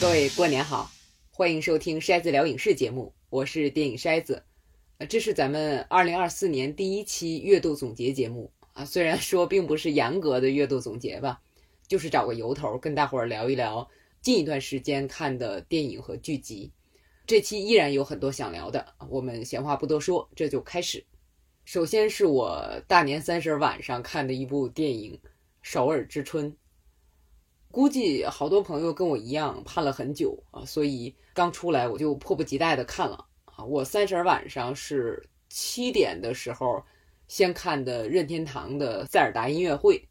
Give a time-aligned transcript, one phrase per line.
[0.00, 0.88] 各位过年好，
[1.32, 4.44] 欢迎收听筛子聊影视节目，我是电影筛子。
[4.98, 8.84] 呃，这是咱们二零二四年第一期月度总结节目啊。
[8.84, 11.40] 虽然说并不是严格的月度总结吧，
[11.88, 13.88] 就是找个由头跟大伙儿聊一聊
[14.20, 16.70] 近一段时间看的电影和剧集。
[17.26, 21.04] 这期依然有很多想聊的，我们闲话不多说，这就开始。
[21.64, 25.14] 首先是我大年三十晚上看的一部电影
[25.60, 26.52] 《首尔之春》。
[27.70, 33.62] 估计好多朋友跟我一样盼了很久啊，所以刚出来我就迫不及待的看了啊。
[33.62, 36.82] 我三十晚上是七点的时候
[37.28, 40.02] 先看的任天堂的塞尔达音乐会，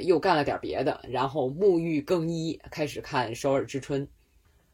[0.00, 4.04] 又干了点别的，然后沐浴更衣开始看《首尔之春》。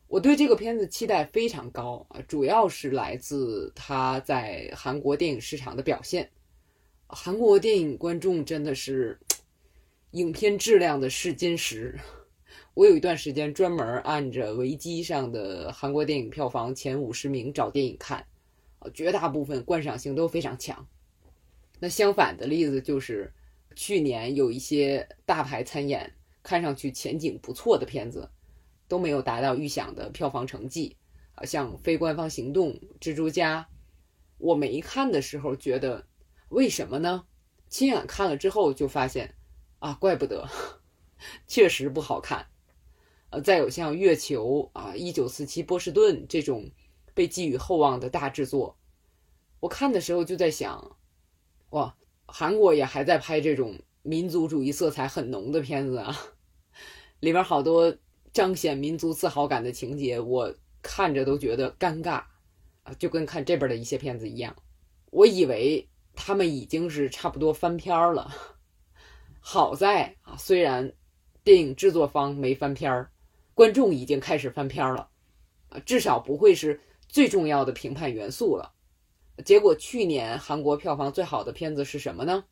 [0.09, 6.29] 我对这个片子期待非常高啊，主要是来自他在韩国电影市场的表现。
[7.07, 9.19] 韩国电影观众真的是。
[10.15, 11.99] 影片质量的试金石，
[12.75, 18.25] 我有一段时间专门按着维基上的韩国电影票房前五十名找电影看，
[18.95, 20.87] 绝大部分观赏性都非常强。
[21.81, 23.33] 那相反的例子就是，
[23.75, 28.31] 去年有一些大牌参演，看上去前景不错的片子，
[28.87, 30.97] 都没有达到预想的票房成绩。
[31.35, 32.69] 啊，像《非官方行动》
[33.01, 33.63] 《蜘蛛侠》，
[34.39, 36.07] 我没看的时候觉得，
[36.51, 37.25] 为什么呢？
[37.69, 39.35] 亲眼看了之后就发现。
[39.85, 40.49] 啊，怪不得，
[41.47, 42.47] 确实不好看。
[43.29, 46.71] 呃，再有像《月球》啊，《一九四七波士顿》这种
[47.13, 48.79] 被寄予厚望的大制作，
[49.61, 50.97] 我看的时候就在想，
[51.69, 56.19] 哇，韩国也还在拍这种民族主义色彩很浓的片子啊，
[57.21, 57.95] 里边好多
[58.33, 62.25] 彰显民族自豪感的情节，我看着都觉得尴尬
[62.85, 64.57] 啊，就跟看这边的一些片子一样。
[65.11, 68.54] 我以为他们已经是差不多翻篇了。
[69.44, 70.92] 好在啊，虽然
[71.44, 73.10] 电影制作方没翻篇儿，
[73.54, 75.08] 观众已经开始翻篇了，
[75.70, 78.72] 啊，至少不会是最重要的评判元素了。
[79.46, 82.44] 结果去年韩国票房最好的片子是什么呢？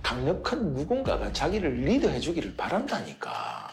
[0.06, 3.70] 강력한 누군가가 자기를 리드해주기를 바란다니까.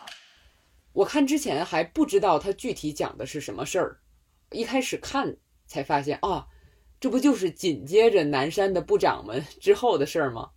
[0.94, 4.00] 我看之前还不知道他具体讲的是什么事儿，
[4.52, 6.48] 一开始看才发现啊，
[7.00, 10.50] 这不就是紧接着南山的部长们之后的事儿吗？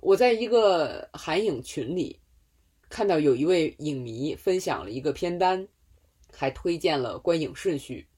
[0.00, 2.20] 我在一个海影群里
[2.88, 5.68] 看到有一位影迷分享了一个片单，
[6.32, 8.08] 还推荐了观影顺序，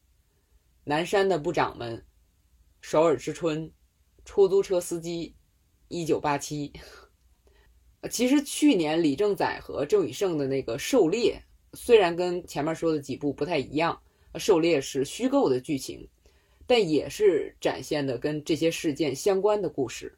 [0.84, 2.06] 南山的部长们、
[2.80, 3.70] 首尔之春、
[4.24, 5.34] 出租车司机、
[5.87, 6.71] 一九八七。
[8.09, 11.41] 其实去年李正宰和郑宇盛的那个《狩猎》，
[11.77, 13.99] 虽然跟前面说的几部不太一样，
[14.39, 16.07] 《狩猎》是虚构的剧情，
[16.65, 20.17] 但也是展现的跟这些事件相关的故事。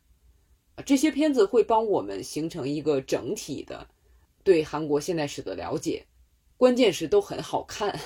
[0.85, 3.87] 这些片子会帮我们形成一个整体的
[4.43, 6.05] 对韩国现代史的了解，
[6.57, 7.99] 关键是都很好看。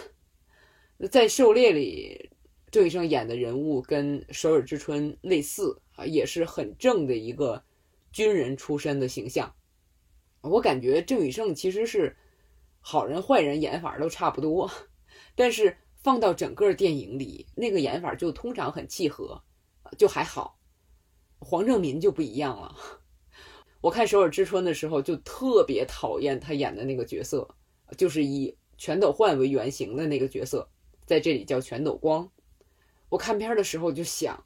[1.12, 2.30] 在《狩猎》里，
[2.74, 7.64] 郑宇盛演的人物跟《首尔之春》类似啊，也是很正的一个
[8.12, 9.54] 军人出身的形象。
[10.42, 12.18] 我感觉郑宇盛其实是
[12.82, 14.72] 好人坏人演法都差不多，
[15.36, 19.44] 但是放到整个电影里，那个演法就通常很契合，
[19.96, 20.58] 就还好。
[21.38, 22.76] 黄正民就不一样了。
[23.82, 27.48] 我看《首尔之春》的时候就特别讨厌他演的那个角色，
[27.96, 30.68] 就是以全斗焕为原型的那个角色，
[31.06, 32.28] 在这里叫全斗光。
[33.14, 34.44] 我看片的时候就想，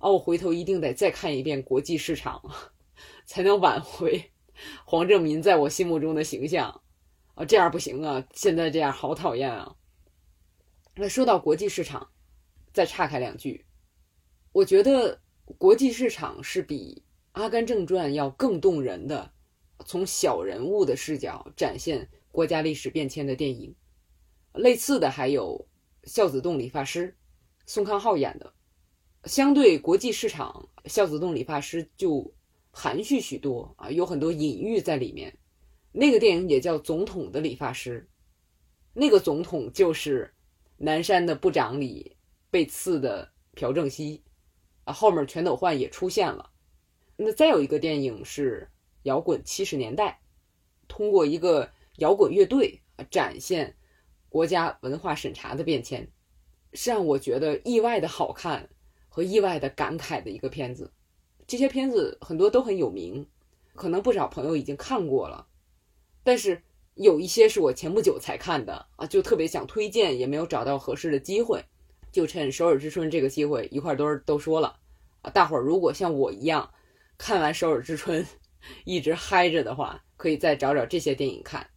[0.00, 2.42] 哦，我回头一定得再看一遍国际市场，
[3.26, 4.32] 才能挽回。
[4.84, 6.82] 黄正民在我心目中的形象，
[7.34, 8.26] 啊，这样不行啊！
[8.34, 9.76] 现在这样好讨厌啊。
[10.96, 12.10] 那说到国际市场，
[12.72, 13.64] 再岔开两句，
[14.50, 15.20] 我觉得
[15.56, 17.04] 国际市场是比
[17.40, 19.32] 《阿甘正传》要更动人的，
[19.86, 23.76] 从小人物的视角展现国家历史变迁的电影。
[24.54, 25.68] 类似的还有
[26.10, 27.08] 《孝子洞理发师》，
[27.66, 28.52] 宋康昊演的。
[29.24, 32.32] 相对国际市场，《孝子洞理发师》就。
[32.74, 35.36] 含蓄许多啊，有很多隐喻在里面。
[35.92, 38.08] 那个电影也叫《总统的理发师》，
[38.94, 40.32] 那个总统就是
[40.78, 42.16] 南山的部长里
[42.50, 44.22] 被刺的朴正熙
[44.84, 44.92] 啊。
[44.94, 46.50] 后面全斗焕也出现了。
[47.14, 48.66] 那再有一个电影是
[49.02, 50.18] 《摇滚七十年代》，
[50.88, 52.80] 通过一个摇滚乐队
[53.10, 53.76] 展现
[54.30, 56.10] 国家文化审查的变迁，
[56.72, 58.68] 是让我觉得意外的好看
[59.08, 60.92] 和意外的感慨的一个片子。
[61.46, 63.26] 这些片子很多都很有名，
[63.74, 65.46] 可能不少朋友已经看过了，
[66.22, 66.62] 但是
[66.94, 71.64] 有一些是我前不久才看的啊，就特别想推荐，也没有找到合适的机会，
[72.10, 74.78] 就趁首尔之春这个机会一块都都说了
[75.22, 75.30] 啊。
[75.30, 76.70] 大伙儿如果像我一样
[77.18, 78.26] 看完首尔之春
[78.84, 81.68] 一直嗨着的话，可以再找找这些电影看。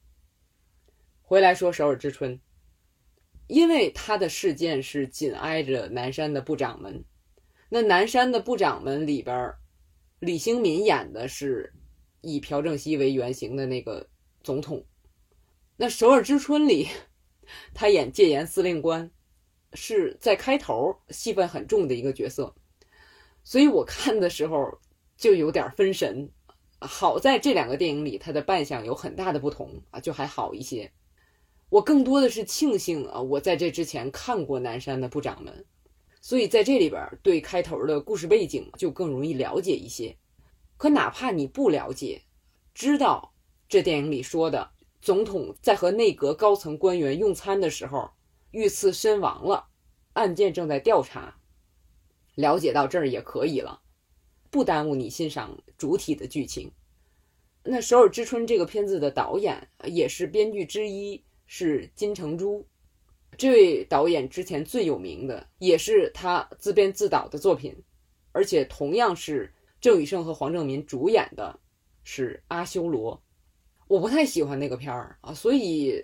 [1.22, 2.40] 回来说首尔之春，
[3.48, 7.04] 因为他的事件是紧挨着南山的部长们，
[7.70, 9.54] 那南山的部长们里边，
[10.20, 11.74] 李星民演的是
[12.22, 14.08] 以朴正熙为原型的那个
[14.44, 14.84] 总统。
[15.78, 16.88] 那《首尔之春》里，
[17.74, 19.12] 他演戒严司令官，
[19.74, 22.56] 是在开头戏份很重的一个角色，
[23.44, 24.80] 所以我看的时候
[25.18, 26.30] 就有点分神。
[26.80, 30.92] 好在这两个电影里，他的扮相有很大的不同啊，就还好一些。
[31.76, 35.66] 我更多的是庆幸啊，我在这之前看过南山的部长们，
[36.22, 40.16] 所以在这里边对开头的故事背景就更容易了解一些。
[40.78, 42.22] 可哪怕你不了解，
[42.74, 43.34] 知道
[43.68, 44.72] 这电影里说的。
[45.02, 48.10] 总统在和内阁高层官员用餐的时候
[48.52, 49.68] 遇刺身亡了，
[50.14, 51.36] 案件正在调查。
[52.36, 53.82] 了解到这儿也可以了，
[54.50, 56.72] 不耽误你欣赏主体的剧情。
[57.64, 62.66] 那《首尔之春》这个片子的导演也是编剧之一，是金成洙。
[63.38, 67.76] 这位导演之前最有名的也是他自编自导的作品，
[68.32, 71.60] 而且同样是郑宇盛和黄正民主演的，
[72.04, 73.16] 是《阿修罗》。
[73.88, 76.04] 我不太喜欢那个片儿啊，所以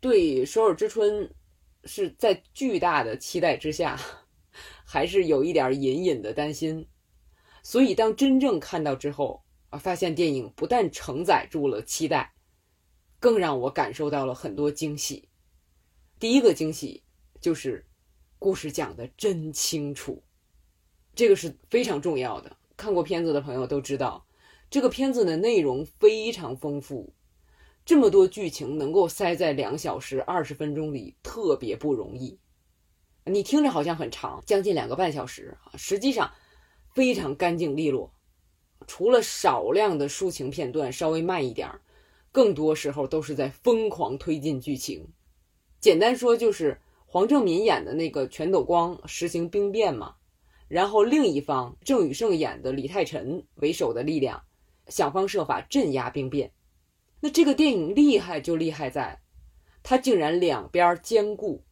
[0.00, 1.24] 对《首尔之春》
[1.84, 4.00] 是在巨大的期待之下，
[4.84, 6.86] 还是有一点隐隐的担心。
[7.62, 12.33] 所以当真正看到之后啊，发现电影不但承载住了期待，
[13.24, 15.30] 更让我感受到了很多惊喜。
[16.20, 17.02] 第一个惊喜
[17.40, 17.86] 就是
[18.38, 20.22] 故事讲的真清楚，
[21.14, 22.54] 这个是非常重要的。
[22.76, 24.26] 看过片子的朋友都知道。
[24.68, 27.14] 这个片子的内容非常丰富，
[27.86, 32.38] 这么多剧情能够塞在两小时二十分钟里，特别不容易。
[33.24, 36.30] 你听着好像很长，将近两个半小时啊，实际上
[36.92, 38.12] 非常干净利落，
[38.86, 41.80] 除了少量的抒情片段稍微慢一点儿
[42.34, 45.06] 更多时候都是在疯狂推进剧情。
[45.78, 50.16] 简单说就是黄正民演的那个全斗光实行兵变嘛，
[50.66, 54.42] 然后另一方郑宇盛演的李泰臣为首的力量。
[54.88, 56.52] 想方设法镇压兵变，
[57.20, 59.22] 那这个电影厉害就厉害在，
[59.82, 61.62] 它竟然两边兼顾，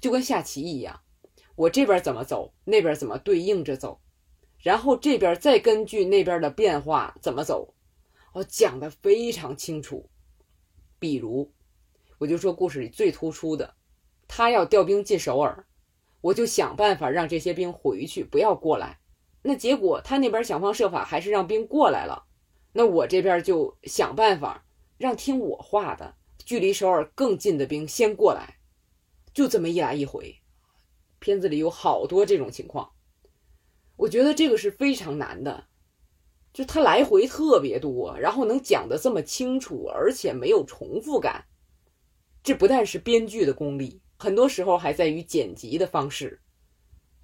[0.00, 1.00] 就跟下棋一样，
[1.54, 4.00] 我这边怎么走，那边怎么对应着走，
[4.58, 7.72] 然后这边再根据那边的变化怎么走，
[8.32, 10.08] 我，讲的非常清楚。
[10.98, 11.52] 比如，
[12.18, 13.74] 我就说故事里最突出的，
[14.28, 15.66] 他要调兵进首尔，
[16.20, 19.00] 我就想办法让这些兵回去，不要过来。
[19.42, 22.26] 那结果他那边想方设法还是让兵过来了，
[22.72, 24.66] 那我这边就想办法
[24.98, 28.58] 让听我话的距离首尔更近的兵先过来，
[29.32, 30.36] 就这么一来一回，
[31.18, 32.92] 片子里有好多这种情况，
[33.96, 35.68] 我觉得这个是非常难的，
[36.52, 41.44] 就他来回特别多，然后能讲的这么清楚，而且没有重复感，
[42.42, 46.40] 这不但是编剧的功力，很多时候还在于剪辑的方式，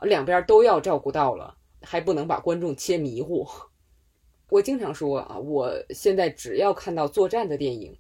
[0.03, 1.57] 两边都要照顾到了。
[1.83, 3.47] 还不能把观众切迷糊。
[4.51, 7.97] 我经常说啊，我现在只要看到作战的电影，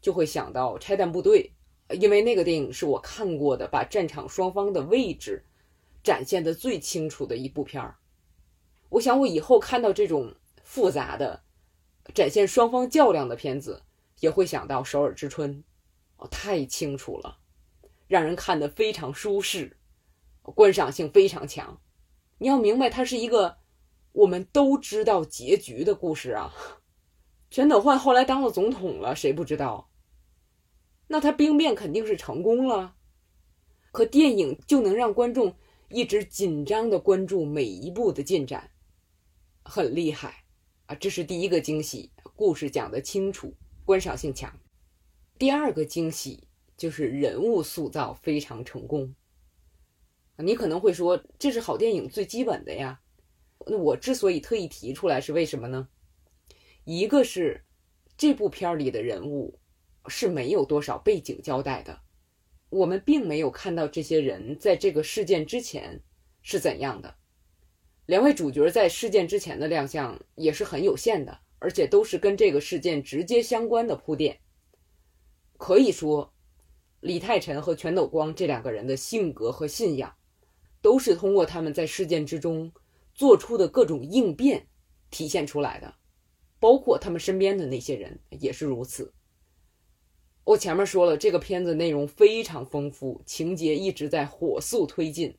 [0.00, 1.52] 就会想到《拆弹部队》，
[1.94, 5.44] 因为那个电影是我看过的把战场双方的位置
[6.02, 7.96] 展现的最清楚的一部片儿。
[8.88, 10.34] 我想我以后看到这种
[10.72, 11.42] 复杂的
[12.14, 13.82] 展现双方较量的片子，
[14.20, 15.54] 也会想到《首尔之春》，
[16.16, 17.36] 哦，太清楚了，
[18.08, 19.76] 让人看得非常舒适，
[20.40, 21.78] 观赏性非常强。
[22.38, 23.58] 你要明白，它是一个
[24.12, 26.54] 我们都知道结局的故事啊。
[27.50, 29.90] 全斗焕后来当了总统了，谁不知道？
[31.08, 32.96] 那他兵变肯定是成功了。
[33.90, 35.54] 可电影就能让观众
[35.90, 38.70] 一直紧张的关注每一步的进展，
[39.62, 40.41] 很厉害
[40.94, 44.58] 这是第一个惊喜，故事讲得清楚，观赏性强。
[45.38, 49.14] 第二个惊喜就是人物塑造非常成功。
[50.36, 53.00] 你可能会说，这是好电影最基本的呀。
[53.66, 55.88] 那我之所以特意提出来，是为什么呢？
[56.84, 57.64] 一个是
[58.16, 59.60] 这部片里的人物
[60.08, 62.00] 是没有多少背景交代的，
[62.70, 66.02] 我们并没有看到这些人在这个事件之前
[66.42, 67.14] 是怎样的。
[68.06, 74.40] 两位主角在事件之前的亮相也是很有限的，而且都是跟这个事件直接相关的铺垫。
[75.56, 76.32] 可以说，
[77.00, 80.14] 李泰臣和全斗光这两个人的性格和信仰。
[80.82, 82.72] 都是通过他们在事件之中
[83.14, 84.66] 做出的各种应变
[85.10, 85.94] 体现出来的，
[86.58, 89.14] 包括他们身边的那些人也是如此。
[90.42, 95.38] 我前面说了，这个片子内容非常丰富，情节一直在火速推进。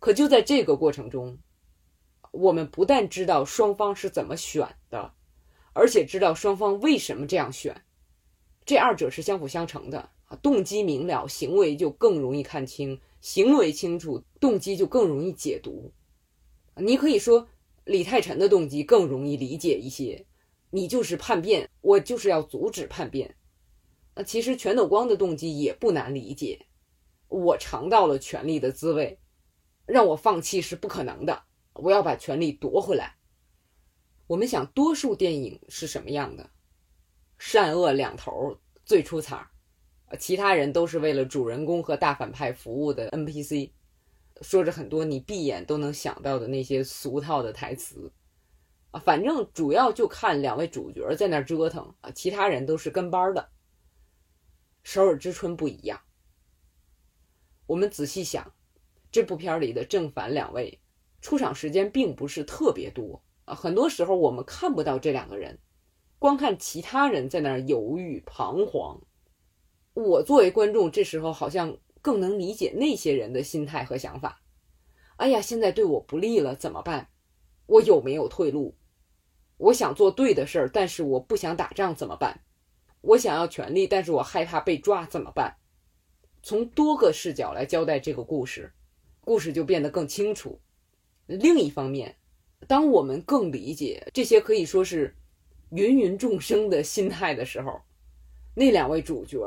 [0.00, 1.38] 可就在这个过程中，
[2.30, 5.12] 我们不但知道双方是怎么选的，
[5.72, 7.82] 而且知道双方为什么这样选，
[8.64, 10.36] 这二者是相辅相成的啊。
[10.42, 15.92] 动机明了，行为就更容易看清；行为清楚，动机就更容易解读。
[16.76, 17.48] 你可以说
[17.84, 20.26] 李泰臣的动机更容易理解一些，
[20.70, 23.36] 你就是叛变，我就是要阻止叛变。
[24.14, 26.66] 那其实全斗光的动机也不难理解，
[27.28, 29.18] 我尝到了权力的滋味，
[29.86, 31.42] 让我放弃是不可能的，
[31.74, 33.16] 我要把权力夺回来。
[34.26, 36.50] 我们想，多数电影是什么样的？
[37.38, 39.46] 善恶两头最出彩，
[40.18, 43.70] 其他人都是为了主人公和大反派服务的 NPC，
[44.42, 48.12] 说着很多你闭眼都能想到的那些俗套的台词，
[48.90, 53.50] 啊，反正主要就看两位主角在那折腾啊，其他人都是跟班的。
[54.82, 56.00] 首尔之春不一样。
[57.66, 58.52] 我们仔细想，
[59.10, 60.80] 这部片里的正反两位
[61.20, 65.58] 出场时间并不是特别多啊，很多时候我们看不到这两个人，
[66.18, 69.00] 光看其他人在那儿犹豫彷徨。
[69.94, 74.40] 我作为观众，这时候好像更能理解那些人的心态和想法。
[75.16, 77.08] 哎呀，现在对我不利了，怎么办？
[77.66, 78.76] 我有没有退路？
[79.58, 82.40] 我想做对的事儿，但是我不想打仗，怎么办？
[83.02, 85.56] 我想要权利，但是我害怕被抓，怎么办？
[86.42, 88.72] 从多个视角来交代这个故事，
[89.20, 90.58] 故事就变得更清楚。
[91.38, 92.16] 另一方面，
[92.66, 95.14] 当我们更理解这些可以说是
[95.70, 97.80] 芸芸众生的心态的时候，
[98.54, 99.38] 那两位主角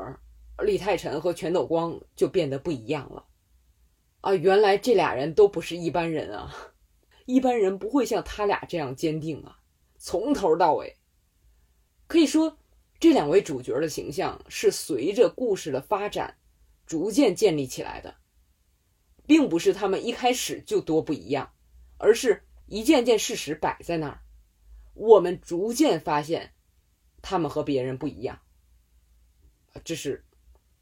[0.63, 3.25] 李泰臣和全斗光就变得不一样了。
[4.21, 6.55] 啊，原来这俩人都不是一般人啊！
[7.25, 9.59] 一般人不会像他俩这样坚定啊，
[9.97, 10.95] 从头到尾，
[12.07, 12.57] 可以说。
[12.99, 16.37] 这两位主角的形象是随着故事的发展
[16.85, 18.15] 逐渐建立起来的，
[19.27, 21.51] 并不是他们一开始就多不一样，
[22.03, 24.19] 而是一件件事实摆在那儿，
[24.93, 26.53] 我们逐渐发现
[27.21, 28.41] 他们和别人不一样。
[29.85, 30.21] 这是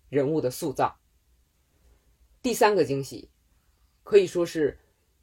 [0.10, 1.00] 人物的塑造。
[2.42, 3.30] 第三个惊喜，
[4.02, 4.80] 可以说是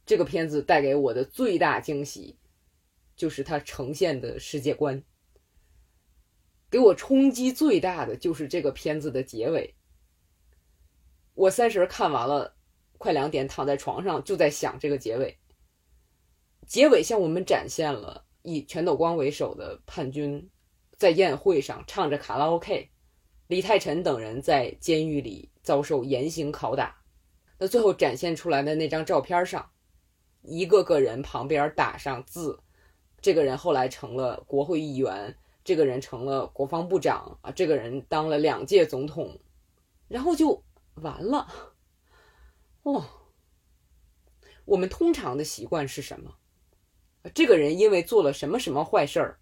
[0.06, 2.38] 这个片子带给我的最大惊喜，
[3.16, 5.02] 就是它呈现的世界观。
[6.70, 9.74] 给我冲击最大的就是这个片子的结尾。
[11.34, 12.56] 我三十看完了，
[12.98, 15.36] 快两点，躺在床上就在想这个结尾。
[16.68, 20.50] 结尾向我们展现了以全斗光为首的叛军
[20.98, 22.90] 在宴会上唱着卡拉 OK，
[23.46, 27.02] 李泰臣等人在监狱里遭受严刑拷打。
[27.58, 29.70] 那最后展现出来的那张照片上，
[30.42, 32.60] 一个个人旁边打上字，
[33.22, 35.36] 这个人后来成了国会议员。
[35.64, 39.38] 这个人成了国防部长啊，这个人当了两届总统，
[40.06, 41.46] 然后就完了。
[42.84, 43.04] 哦，
[44.64, 46.37] 我们通常的习惯是什么？
[47.34, 49.38] 这个人因为做了什么什么坏事儿，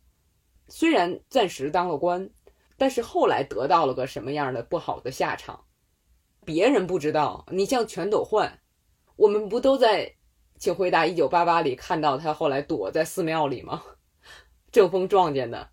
[0.68, 2.30] 虽然暂时当了官，
[2.76, 5.64] 但是后来得到了个什么样的不好的下场，
[6.44, 7.46] 别人不知道。
[7.50, 8.60] 你像全斗焕，
[9.16, 10.06] 我们不都在
[10.58, 13.82] 《请回答一九八八》里看到他后来躲在寺庙里吗？
[14.72, 15.70] 正风撞见的。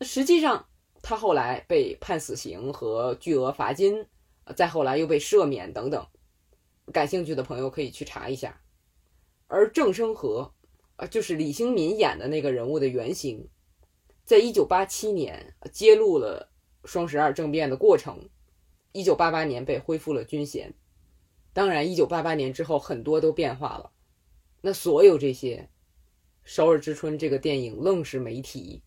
[0.00, 0.66] 实际上，
[1.02, 4.06] 他后来被判死刑和巨额罚金，
[4.56, 6.06] 再后来又被赦免等等。
[6.92, 8.60] 感兴趣的朋友可以去查一下。
[9.46, 10.52] 而郑生和，
[11.00, 13.48] 啊，就是李兴民演的那个人物的原型，
[14.26, 16.52] 在一九八七年揭露了
[16.84, 18.28] 双十二政变的过程，
[18.92, 20.74] 一九八八年被恢复了军衔。
[21.54, 23.92] 当然，一九八八年之后很多都变化了。
[24.60, 25.56] 那所有这些，
[26.44, 28.82] 《首尔之春》这个电影愣是没提。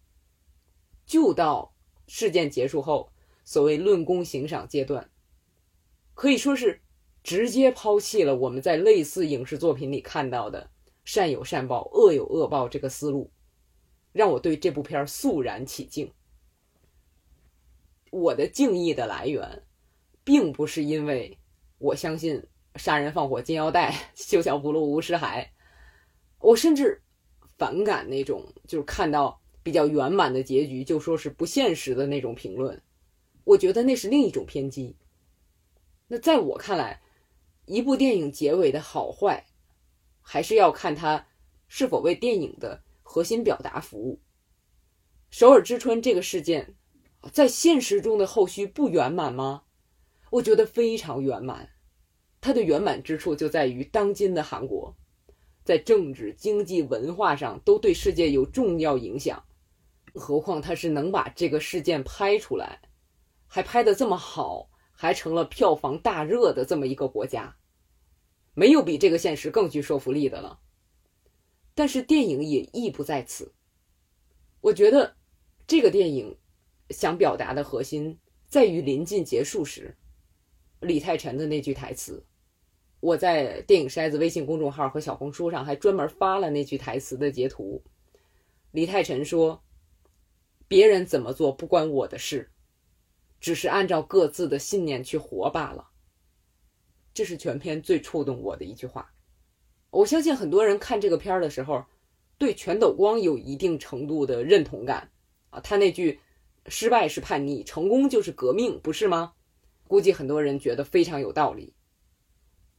[1.07, 1.73] 就到
[2.07, 3.09] 事件结束后，
[3.43, 5.09] 所谓论功行赏阶段，
[6.13, 6.81] 可以说是
[7.23, 10.69] 直接抛弃了我们在类似影视作品里看到的
[11.03, 13.31] “善有善报，恶有恶报”这个思路，
[14.11, 16.11] 让我对这部片肃然起敬。
[18.11, 19.63] 我的敬意的来源，
[20.23, 21.37] 并不是因为
[21.77, 22.45] 我相信
[22.75, 25.51] 杀人放火金腰带， 休想不入吴尸海，
[26.39, 27.01] 我甚至
[27.57, 29.39] 反感那种就是看到。
[29.65, 32.81] 比较圆满的结局，就说是不现实的那种评论，
[33.45, 34.97] 我觉得那是另一种偏激。
[36.09, 37.01] 那在我看来，
[37.65, 39.45] 一部电影结尾的好坏，
[40.23, 41.27] 还是要看它
[41.67, 44.19] 是否为电影的核心表达服务。
[45.29, 46.75] 首尔之春这个事件，
[47.31, 49.63] 在现实中的后续不圆满吗？
[50.31, 51.69] 我觉得非常圆满。
[52.41, 54.95] 它的圆满之处就在于当今的韩国，
[55.63, 59.43] 在政治、经济、文化上都对世界有重要影响。
[60.13, 62.81] 何况他是能把这个事件拍出来，
[63.47, 67.55] 还拍的这么好，还成了票房大热的这么一个国家，
[68.53, 70.59] 没有比这个现实更具说服力的了。
[71.75, 73.53] 但是电影也意不在此。
[74.61, 75.15] 我觉得
[75.65, 76.37] 这个电影
[76.91, 79.97] 想表达的核心在于临近结束时，
[80.79, 82.25] 李泰辰的那句台词。
[82.99, 87.83] 我在电影筛子微信公众号和小红书上还专门发了那句台词的截图。
[88.71, 89.61] 李泰辰说
[90.69, 92.49] ：“别人怎么做不关我的事，
[93.41, 95.89] 只是按照各自的信念去活罢了。”
[97.13, 99.13] 这是全片最触动我的一句话。
[99.91, 101.85] 我相信很多人看这个片儿的时候，
[102.37, 105.11] 对全斗光有一定程度的认同感
[105.51, 105.59] 啊。
[105.59, 106.19] 他那句
[106.67, 109.33] “失败是叛逆，成功就是革命”，不是吗？
[109.87, 111.73] 估计很多人觉得非常有道理。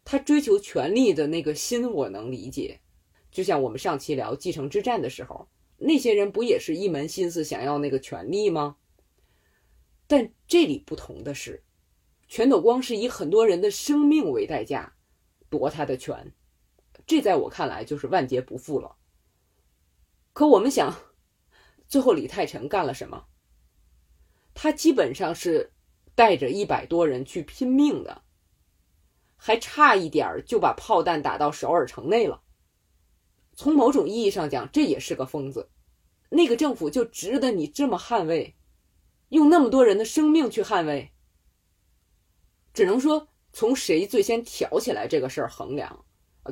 [0.05, 2.81] 他追求权力的那个心，我能理解。
[3.31, 5.49] 就像我们上期聊《继承之战》的时候，
[5.79, 8.77] 那些人不也是一门心思想要那个权力吗？
[10.07, 11.63] 但这里不同的是，
[12.35, 14.97] 全斗光是以很多人的生命为代价
[15.49, 16.35] 夺他的权，
[17.07, 18.97] 这在我看来就是万劫不复了。
[20.33, 20.93] 可我们想，
[21.87, 23.27] 最后李泰成干了什么？
[24.53, 25.73] 他基本上是
[26.17, 28.23] 带着一百多人去拼命的。
[29.37, 32.43] 还差一点儿就把炮弹打到首尔城内了。
[33.55, 35.71] 从某种意义上讲，这也是个疯子。
[36.31, 38.57] 那个政府就值得你这么捍卫，
[39.29, 41.14] 用那么多人的生命去捍卫。
[42.75, 46.05] 只能说从谁最先挑起来这个事儿衡量。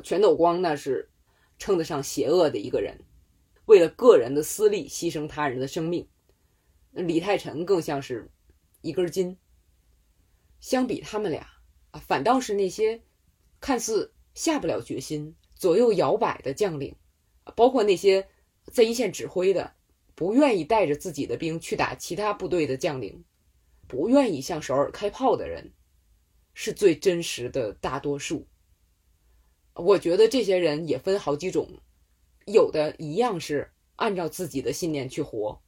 [0.03, 1.11] 全斗光那是
[1.59, 2.99] 称得上邪恶的一个人，
[3.65, 6.07] 为了个人的私利牺牲他人的生命。
[6.91, 8.31] 李泰辰更像是
[8.81, 9.37] 一根筋。
[10.59, 11.47] 相比他们俩。
[11.91, 13.03] 啊，反倒是那些
[13.59, 16.95] 看似下不了决心、左右摇摆的将领，
[17.55, 18.27] 包括那些
[18.71, 19.75] 在一线指挥的、
[20.15, 23.23] 不愿意带着自己的兵去打其他部队的将领、
[23.87, 25.71] 不愿意向首尔开炮的人，
[26.53, 28.47] 是最真实的大多数。
[29.75, 31.67] 我觉得这些人也分好几种，
[32.45, 35.61] 有的一样是按照自己的信念去活，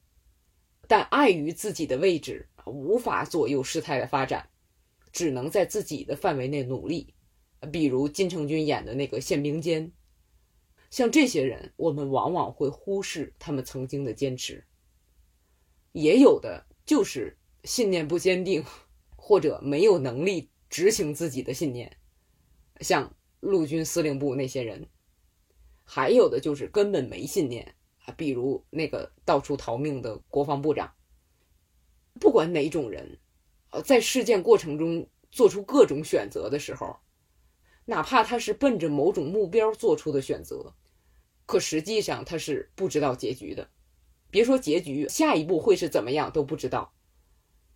[0.87, 4.49] 但碍于自己的位置，无法左右事态的发展。
[5.11, 7.13] 只能在自己的范围内努力，
[7.71, 9.93] 比如金城君演的那个宪兵监。
[10.91, 14.65] 像这些人，我们往往会忽视他们曾经的坚持。
[15.93, 18.65] 也有的就是信念不坚定，
[19.15, 21.97] 或者没有能力执行自己的信念，
[22.81, 24.87] 像陆军司令部那些人。
[25.83, 27.75] 还有的就是根本没信念
[28.05, 30.93] 啊，比如那个到处逃命的国防部长。
[32.19, 33.19] 不管哪种人。
[33.71, 36.95] 呃在事件过程中做出各种选择的时候，
[37.83, 40.73] 哪怕他是奔着某种目标做出的选择，
[41.45, 43.69] 可实际上他是不知道结局的。
[44.29, 46.94] 别说结局，下一步会是怎么样都不知道。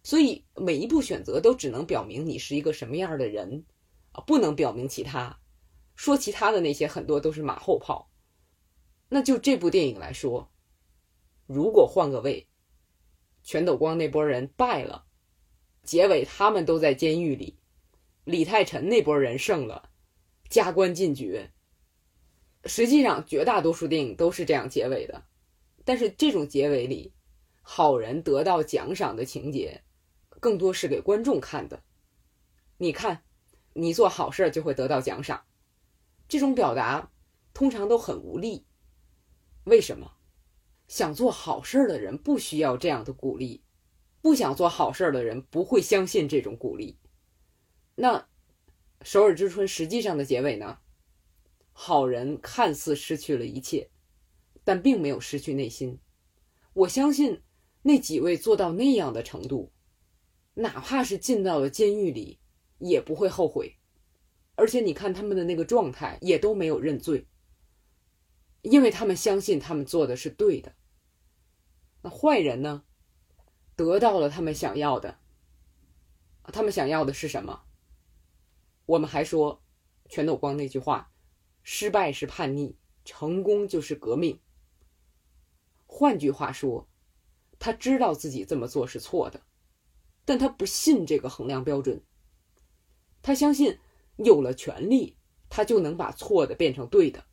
[0.03, 3.65] 所以每一步选择都只能表明你是一个什么样的人，
[4.11, 5.39] 啊，不能表明其他。
[5.95, 8.09] 说其他的那些很多都是马后炮。
[9.09, 10.51] 那就这部电影来说，
[11.45, 12.47] 如果换个位，
[13.43, 15.05] 全斗光那波人败了。
[15.83, 17.57] 结尾他们都在监狱里，
[18.23, 19.89] 李泰辰那波人胜了，
[20.49, 21.51] 加官进爵。
[22.65, 25.25] 实际上，绝大多数电影都是这样结尾的，
[25.83, 27.13] 但是这种结尾里，
[27.61, 29.81] 好人得到奖赏的情节，
[30.39, 31.83] 更多是给观众看的。
[32.77, 33.23] 你看，
[33.73, 35.45] 你做好事就会得到奖赏，
[36.27, 37.11] 这种表达
[37.53, 38.65] 通常都很无力。
[39.65, 40.13] 为什么？
[40.87, 43.63] 想做好事的人不需要这样的鼓励。
[44.21, 46.97] 不想做好事的人不会相信这种鼓励。
[47.95, 48.19] 那
[49.01, 50.79] 《首尔之春》实际上的结尾呢？
[51.71, 53.89] 好人看似失去了一切，
[54.65, 55.99] 但并没有失去内心。
[56.73, 57.41] 我相信
[57.81, 59.71] 那几位做到那样的程度，
[60.59, 62.39] 哪怕是进到了监狱里，
[62.79, 63.77] 也不会后悔。
[64.55, 67.27] 而且你看他们的那个状态，也都没有认罪，
[68.61, 70.75] 因为他们相信他们做的是对的。
[72.01, 72.83] 那坏人呢？
[73.77, 75.19] 得到了他们想要的，
[76.43, 77.63] 他们想要的是什么？
[78.85, 79.63] 我们还说
[80.09, 81.13] 全斗光那句话
[81.63, 84.41] ：“失败是叛逆，成功就是革命。”
[85.87, 86.89] 换句话说，
[87.57, 89.41] 他知道自己这么做是错的，
[90.29, 92.03] 但他不信这个衡量标准。
[93.23, 93.79] 他相信
[94.17, 95.17] 有了权力，
[95.49, 97.25] 他就能把错的变成对的。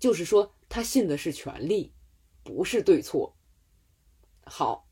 [0.00, 1.92] 就是说，他信的是权力，
[2.42, 3.36] 不是对错。
[4.42, 4.88] 好。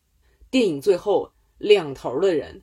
[0.50, 2.62] 电影最后两头的人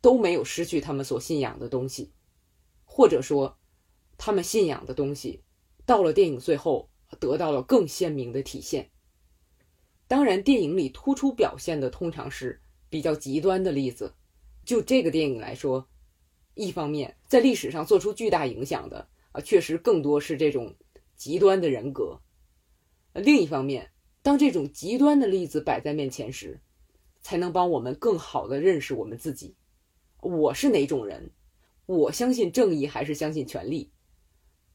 [0.00, 2.12] 都没有失去他们所信仰的东西，
[2.84, 3.56] 或者说，
[4.18, 5.44] 他们信仰的东西
[5.86, 8.90] 到了电影最后得到了更鲜明的体现。
[10.08, 12.60] 当然，电影里突出表现的通常是
[12.94, 14.14] 比较极端的例子，
[14.64, 15.88] 就这个电影来说，
[16.54, 20.72] 一方面在历史上做出巨大影响的啊，确实更多是这种
[21.16, 22.20] 极端的人格；
[23.12, 23.90] 另一方面，
[24.22, 26.60] 当这种极端的例子摆在面前时，
[27.20, 29.56] 才能帮我们更好的认识我们自己。
[30.20, 31.32] 我是哪种人？
[31.86, 33.90] 我相信正义还是相信权力？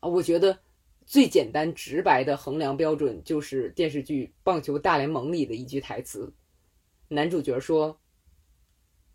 [0.02, 0.60] 啊，我觉得
[1.06, 6.34] 最简单直白的衡量标准就是电视剧《棒球大联盟》里的一句台词，
[7.08, 7.98] 男主角说。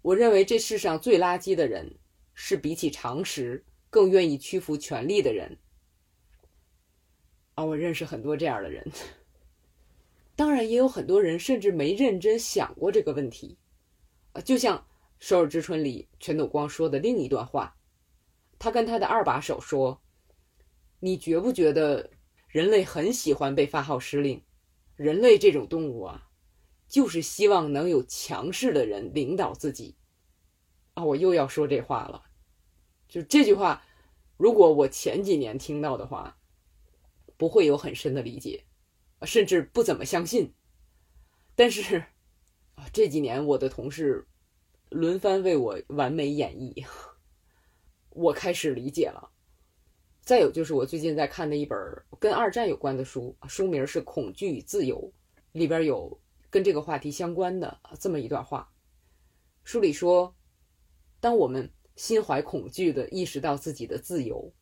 [0.05, 1.91] 我认为这世上最垃圾的人，
[2.35, 5.57] 是比起常识更愿意屈服权力的人。
[7.55, 8.87] 啊，我认识很多这样的人。
[10.37, 13.57] 当然，也有很多人甚至没认真想过这个问题。
[14.35, 14.77] 啊，就像
[15.21, 17.75] 《首尔之春》里全斗光说的另一段话，
[18.59, 19.99] 他跟他的二把手说
[21.01, 22.11] ：“你觉不觉得
[22.47, 24.43] 人类很喜欢被发号施令？
[24.97, 26.29] 人类这种动物啊。”
[26.95, 29.97] 就是希望能有强势的人领导自己，
[30.93, 32.23] 啊，我又要说这话了。
[33.09, 33.83] 就这句话，
[34.37, 36.39] 如果我前几年听到的话，
[37.37, 38.63] 不会有很深的理解，
[39.23, 40.55] 甚至不怎么相信。
[41.57, 41.97] 但是，
[42.77, 44.25] 啊，这几年我的同事
[44.91, 46.87] 轮番为我完美演绎，
[48.11, 49.33] 我开始理解了。
[50.21, 51.77] 再有就是我最近在看的一本
[52.21, 54.97] 跟二战有关的书，书名是《恐惧与自由》，
[55.51, 56.17] 里边有。
[56.55, 58.73] 跟这个话题相关的这么一段话，
[59.65, 60.37] 书里说，
[61.19, 64.55] 当我们心怀恐惧的意识到自己的自由，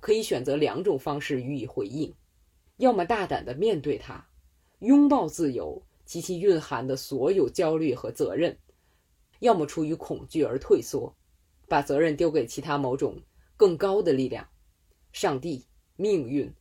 [0.00, 2.14] 可以选择两种方式予以回应：
[2.76, 4.28] 要么大胆的面对它，
[4.80, 8.52] 拥抱自由及其蕴含的所有焦虑和责任；
[9.38, 11.16] 要么出于恐惧而退缩，
[11.66, 13.18] 把责任丢给其他某种
[13.56, 14.46] 更高的力量——
[15.10, 15.64] 上帝、
[15.96, 16.52] 命运、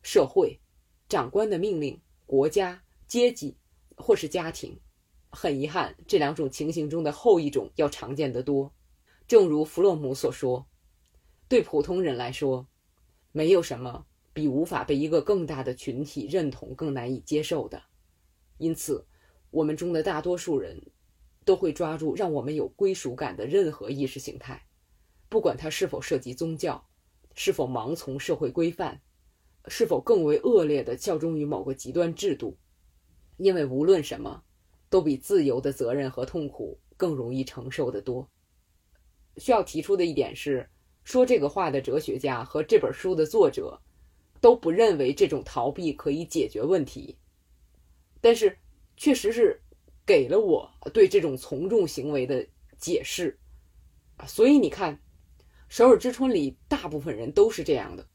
[0.00, 0.60] 社会、
[1.08, 3.56] 长官的命令、国家、阶级。
[4.02, 4.78] 或是家庭，
[5.30, 8.74] 很遗憾，这两种情形中的后一种要常见得多。
[9.28, 10.66] 正如弗洛姆所说，
[11.48, 12.66] 对普通人来说，
[13.30, 17.80] 没有什么比无法被一个更大的群体认同更难以接受的。
[18.58, 19.06] 因此，
[19.50, 20.90] 我们中的大多数人
[21.44, 24.66] 都会抓住让我们有归属感的任何意识形态，
[25.28, 26.84] 不管它是否涉及宗教，
[27.34, 29.00] 是否盲从社会规范，
[29.68, 32.58] 是否更为恶劣的效忠于某个极端制度。
[33.42, 34.40] 因为无论什么，
[34.88, 38.28] 都比自由的责任和痛苦更容易承受得多。
[39.36, 40.70] 需要提出的一点是，
[41.02, 43.82] 说这个话的哲学家和这本书的作者，
[44.40, 47.18] 都不认为这种逃避可以解决问题。
[48.20, 48.56] 但是，
[48.96, 49.60] 确实是
[50.06, 52.46] 给了我对这种从众行为的
[52.78, 53.36] 解释。
[54.24, 54.94] 所以你看，
[55.68, 58.06] 《首尔之春》里大部分人都是这样的。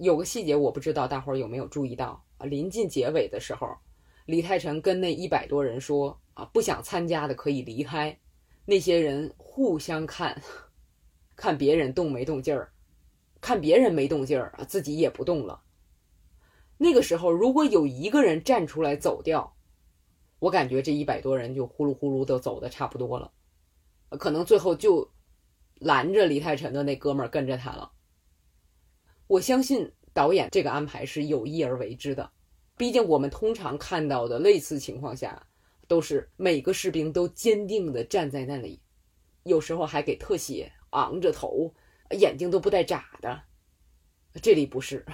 [0.00, 2.46] 有个细节我不知道大伙儿有没有注意到啊？
[2.46, 3.68] 临近结尾的时候。
[4.30, 8.16] 李泰臣跟那一百多人说：“啊，不想参加的可以离开。”
[8.64, 10.40] 那些人互相看，
[11.34, 12.72] 看别人动没动劲儿，
[13.40, 15.62] 看别人没动劲儿啊，自己也不动了。
[16.78, 19.56] 那个时候，如果有一个人站出来走掉，
[20.38, 23.32] 我感觉这一百多人就呼噜呼噜都走的差不多了，
[24.10, 25.10] 可能最后就
[25.80, 27.90] 拦着李泰臣的那哥们儿跟着他了。
[29.26, 32.30] 我相信导演这个安排是有意而为之的。
[32.80, 35.46] 毕竟，我们通常看到的类似情况下，
[35.86, 38.80] 都是每个士兵都坚定地站在那里，
[39.42, 41.74] 有时候还给特写，昂着头，
[42.18, 43.42] 眼睛都不带眨的。
[44.40, 45.04] 这里不是，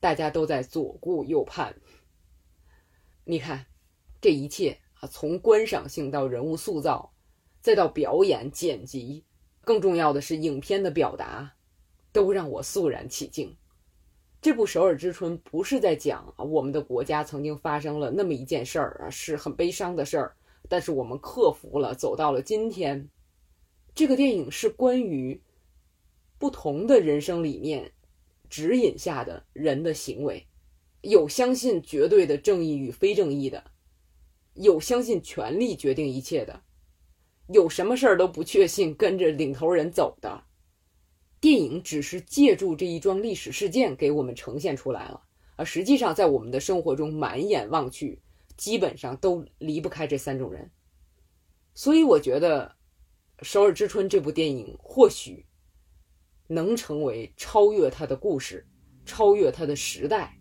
[0.00, 1.72] 大家都在左顾右盼。
[3.22, 3.64] 你看，
[4.20, 7.14] 这一切啊，从观赏性到人物塑造，
[7.60, 9.24] 再到表演剪辑，
[9.60, 11.54] 更重要的是影片的表达，
[12.10, 13.56] 都让我肃然起敬。
[14.42, 20.34] 这部《首尔之春》不是在讲，我们的国家曾经发生了那么一件事儿啊，是很悲伤的事儿，
[20.68, 23.08] 但是我们克服了，走到了今天。
[23.94, 25.40] 这个电影是关于
[26.38, 27.92] 不同的人生理念
[28.50, 30.44] 指引下的人的行为，
[31.02, 33.62] 有相信绝对的正义与非正义的，
[34.54, 36.60] 有相信权力决定一切的，
[37.46, 40.42] 有什么事儿都不确信，跟着领头人走的。
[41.42, 45.20] 电影只是借助这一桩历史事件给我们呈现出来了，
[45.56, 48.22] 而实际上在我们的生活中满眼望去，
[48.56, 50.70] 基本上都离不开这三种人。
[51.74, 52.76] 所以我觉得
[53.44, 55.44] 《首尔之春》这部电影或许
[56.46, 58.64] 能成为超越它的故事、
[59.04, 60.38] 超越它的时代、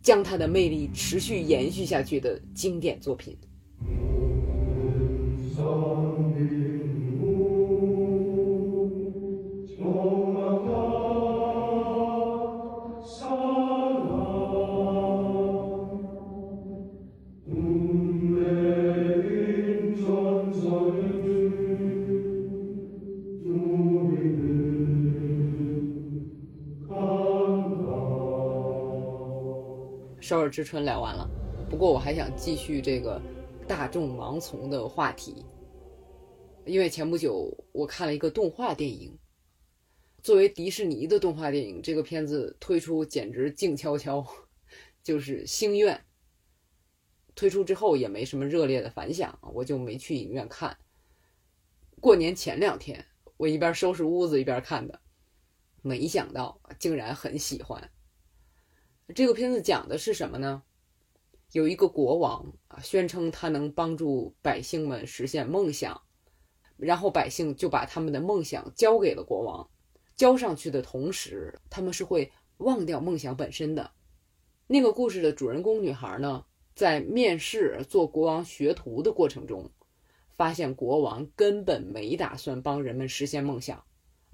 [0.00, 3.36] 将它的魅力持续延续下去的经典作品。
[30.28, 31.26] 首尔之春聊完了，
[31.70, 33.18] 不过我还想继续这个
[33.66, 35.42] 大众盲从的话题，
[36.66, 39.18] 因为前不久我看了一个动画电影。
[40.22, 44.22] 作为迪士尼的动画电影，这个片子推出简直静悄悄，
[45.02, 45.96] 就是《星愿》。
[47.34, 50.76] 推出之后也没什么热烈的反响，我就没去影院看。
[52.00, 53.02] 过年前两天，
[53.38, 55.00] 我一边收拾屋子一边看的，
[55.80, 57.90] 没想到竟然很喜欢。
[59.14, 60.62] 这个片子讲的是什么呢？
[61.52, 66.02] 有一个国王啊，宣称他能帮助百姓们实现梦想，
[66.76, 69.66] 然后百姓就把他们的梦想交给了国王。
[70.14, 73.90] 交上去的同时，他们是会忘掉梦想本身的。
[74.66, 76.44] 那个故事的主人公女孩呢，
[76.74, 79.70] 在面试做国王学徒的过程中，
[80.36, 83.82] 发现国王根本没打算帮人们实现梦想，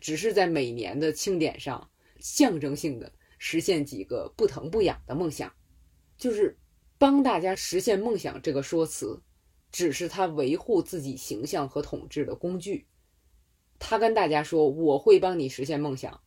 [0.01, 3.13] 只是在每年的庆典上象征性的。
[3.47, 5.53] 实现几个不疼不痒的梦想，
[6.17, 6.57] 就是
[6.97, 8.41] 帮大家实现梦想。
[8.41, 9.21] 这个说辞，
[9.71, 12.87] 只是他维护自己形象和统治的工具。
[13.79, 16.23] 他跟大家说：“我会帮你实现梦想。”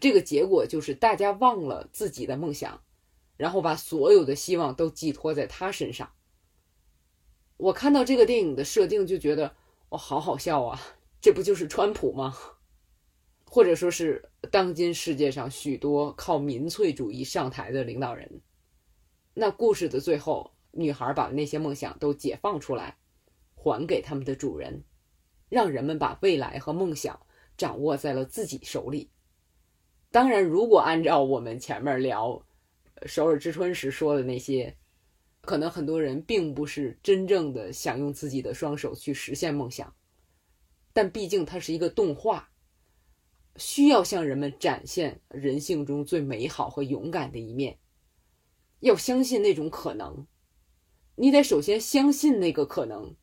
[0.00, 2.82] 这个结果就是大家忘了自己的梦想，
[3.36, 6.10] 然后把所有的希望都寄托在他身上。
[7.58, 9.54] 我看到这个电影的设定就觉得，
[9.90, 10.80] 我，好好笑啊！
[11.20, 12.34] 这不就是川普吗？
[13.56, 18.30] 或者说是当今世界上许多靠民粹主义上台的领导人，
[19.32, 22.98] 那故事的最后，女孩把那些梦想都解放出来，
[23.54, 24.84] 还给他们的主人，
[25.48, 27.18] 让人们把未来和梦想
[27.56, 29.10] 掌握在了自己手里。
[30.10, 32.32] 当然，如果按照我们前面聊
[33.06, 34.76] 《首尔之春》时说的那些，
[35.40, 39.90] 可能很多人并不是真正的想用自己的双手去实现梦想，
[40.92, 42.50] 但毕竟它是一个动画。
[43.58, 47.78] 需要向人们展现人性中最美好和勇敢的一面，
[48.80, 50.26] 要相信那种可能。
[51.14, 53.16] 你得首先相信那个可能，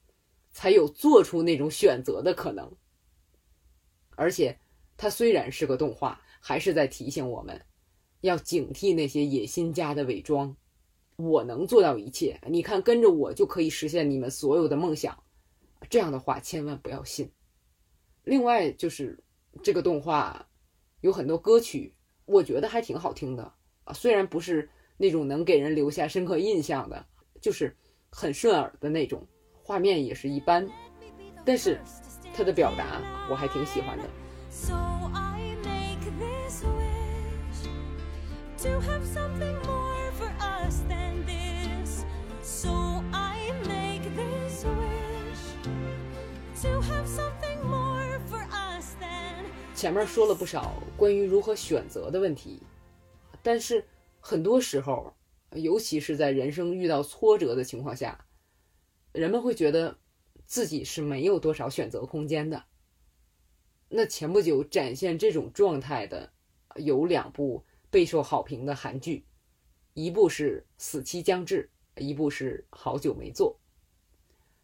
[0.52, 2.76] 才有做出那种选择的可能。
[4.16, 4.60] 而且，
[4.98, 7.62] 它虽然是个动画，还是在提醒我们，
[8.22, 10.56] 要警惕那些野心家的伪装。
[11.18, 15.24] 我能做到一切，你看，跟着我就可以实现你们所有的梦想。
[15.90, 17.32] 这样的话，千万不要信。
[18.24, 19.24] 另外就是。
[19.62, 20.48] 这个动画
[21.02, 21.94] 有很多歌曲，
[22.26, 23.94] 我觉得还挺好听的啊。
[23.94, 27.06] 虽然不是那种能给人留下深刻印象的，
[27.42, 27.76] 就是
[28.10, 29.28] 很顺耳的那种，
[29.64, 30.68] 画面也是一般，
[31.46, 31.80] 但是
[32.34, 34.10] 它的表达我还挺喜欢的。
[49.84, 52.64] 前面说了不少关于如何选择的问题，
[53.42, 53.86] 但是
[54.22, 55.14] 很多时候，
[55.52, 58.26] 尤其是在人生遇到挫折的情况下，
[59.12, 59.98] 人们会觉得
[60.46, 62.64] 自己是没有多少选择空间的。
[63.90, 66.32] 那前不久展现这种状态的
[66.78, 69.26] 有两部备受好评的韩剧，
[69.96, 71.70] 一部是《死期将至》，
[72.02, 73.60] 一部是《好久没做》。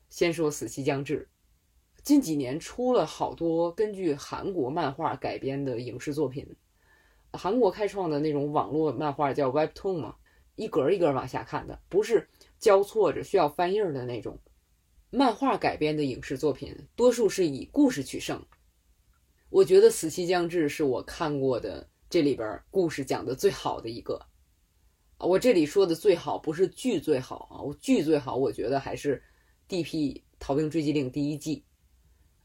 [0.08, 1.28] 先说《死期将至》。
[2.04, 6.48] 近几年出了好多根据韩国漫画改编的影视作品，
[7.34, 10.16] 韩国开创的那种网络漫画叫 Webtoon 嘛，
[10.56, 14.40] 一格一格往下看的，不是交错着需要翻页的那种。
[15.12, 18.44] 漫画改编的影视作品多数是以故事取胜。
[19.50, 24.22] 我觉得《死期将至》是我看过的这里边故事讲的最好的一个。
[25.18, 29.18] 我这里说的最好不是剧最好啊，我剧最好，我觉得还是
[29.68, 30.24] 《D.P.
[30.40, 31.64] 逃兵追缉令》第一季。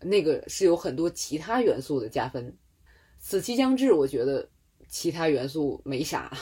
[0.05, 2.57] 那个是有很多其他元素的加分，
[3.19, 4.49] 死期将至，我觉得
[4.89, 6.37] 其他元素没啥。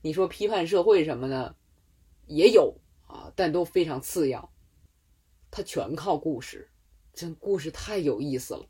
[0.00, 1.54] 你说批判社会什么的
[2.26, 2.74] 也有
[3.06, 4.52] 啊，但都非常次要。
[5.50, 6.70] 它全靠故事，
[7.12, 8.66] 这故事太有意思了，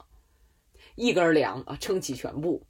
[0.95, 2.65] 一根梁啊撑起全部。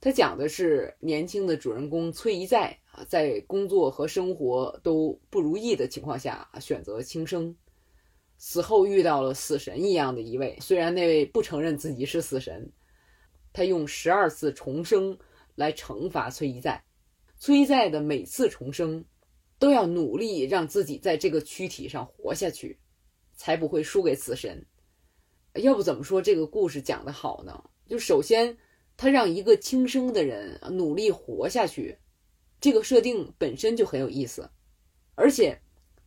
[0.00, 7.56] 它讲的是年轻的主人公崔一在啊，在工作和生活都不如意的情况下选择轻生。
[8.44, 12.72] 死后遇到了死神一样的一位，虽然那位不承认自己是死神，
[13.52, 15.16] 他用十二次重生
[15.54, 16.82] 来惩罚崔一在。
[17.38, 19.04] 崔一在的每次重生，
[19.60, 22.80] 都要努力让自己在这个躯体上活下去，
[23.32, 24.66] 才不会输给死神。
[25.54, 27.70] 要不怎么说这个故事讲得好呢？
[27.86, 28.58] 就首先，
[28.96, 31.96] 他让一个轻生的人努力活下去，
[32.60, 34.50] 这个设定本身就很有意思，
[35.14, 35.61] 而且。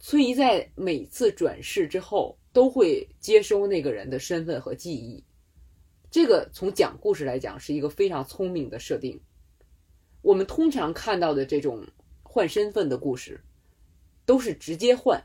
[0.08, 5.24] 崔姨在每次转世之后都会接收那个人的身份和记忆，
[6.12, 9.20] 这个从讲故事来讲是一个非常聪明的设定。
[10.22, 11.84] 我们通常看到的这种
[12.22, 13.44] 换身份的故事，
[14.28, 15.20] 都是直接换，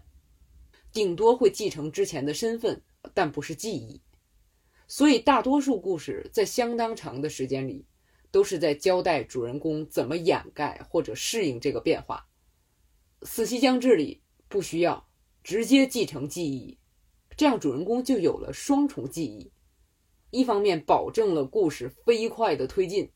[0.91, 2.81] 顶多会继承之前的身份，
[3.13, 4.01] 但不是记忆。
[4.89, 7.85] 所以大多数故事在相当长的时间里，
[8.31, 12.27] 都是在交代主人公怎么掩盖或者适应这个变化。
[13.27, 15.07] 《死期将至》里不需要
[15.45, 16.77] 直接继承记忆，
[17.37, 19.53] 这样主人公就有了双重记忆，
[20.31, 23.11] 一方面保证了故事飞快的推进，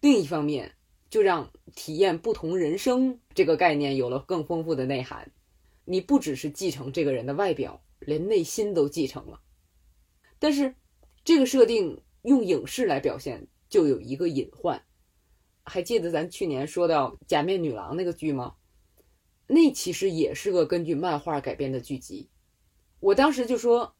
[0.00, 0.74] 另一方面
[1.08, 5.30] 就让体验不同人生这个概念有了更丰富的内涵。
[5.84, 9.40] 你不只是继承这个人的外表，连内心都继承了。
[10.40, 10.74] 但是，
[11.24, 14.82] 这个设定用影视来表现，就有一个隐患。
[15.64, 18.56] 还记得咱去年说到《假面女郎》那个剧吗？
[19.46, 22.28] 那其实也是个根据漫画改编的剧集。
[23.00, 23.94] 我当时就说，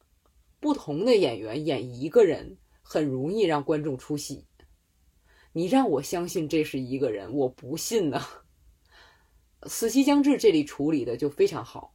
[0.61, 4.47] 不同的演员演一个人，很容易让观众出戏。
[5.53, 8.21] 你让我相信这是一个人，我不信呢。
[9.69, 11.95] 《死期将至》这里处理的就非常好，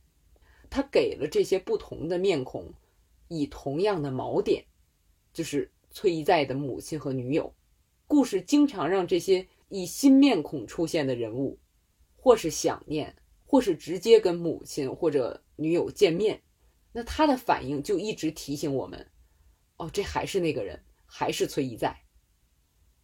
[0.69, 2.73] 他给了这些不同的面孔。
[3.29, 4.63] 以同样的锚点，
[5.33, 7.53] 就是崔一在的母亲和女友。
[8.07, 11.59] 故事经常让这些以新面孔出现的人物，
[12.15, 13.13] 或是想念，
[13.47, 16.43] 或是直接跟母亲或者女友见面，
[16.91, 19.09] 那他的反应就一直提醒我们：
[19.77, 21.97] 哦，这还是那个人，还是崔一在。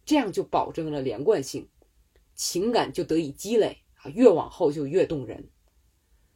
[0.04, 1.66] 这样就保证了连贯性，
[2.34, 5.48] 情感就得以积累啊，越往后就越动人。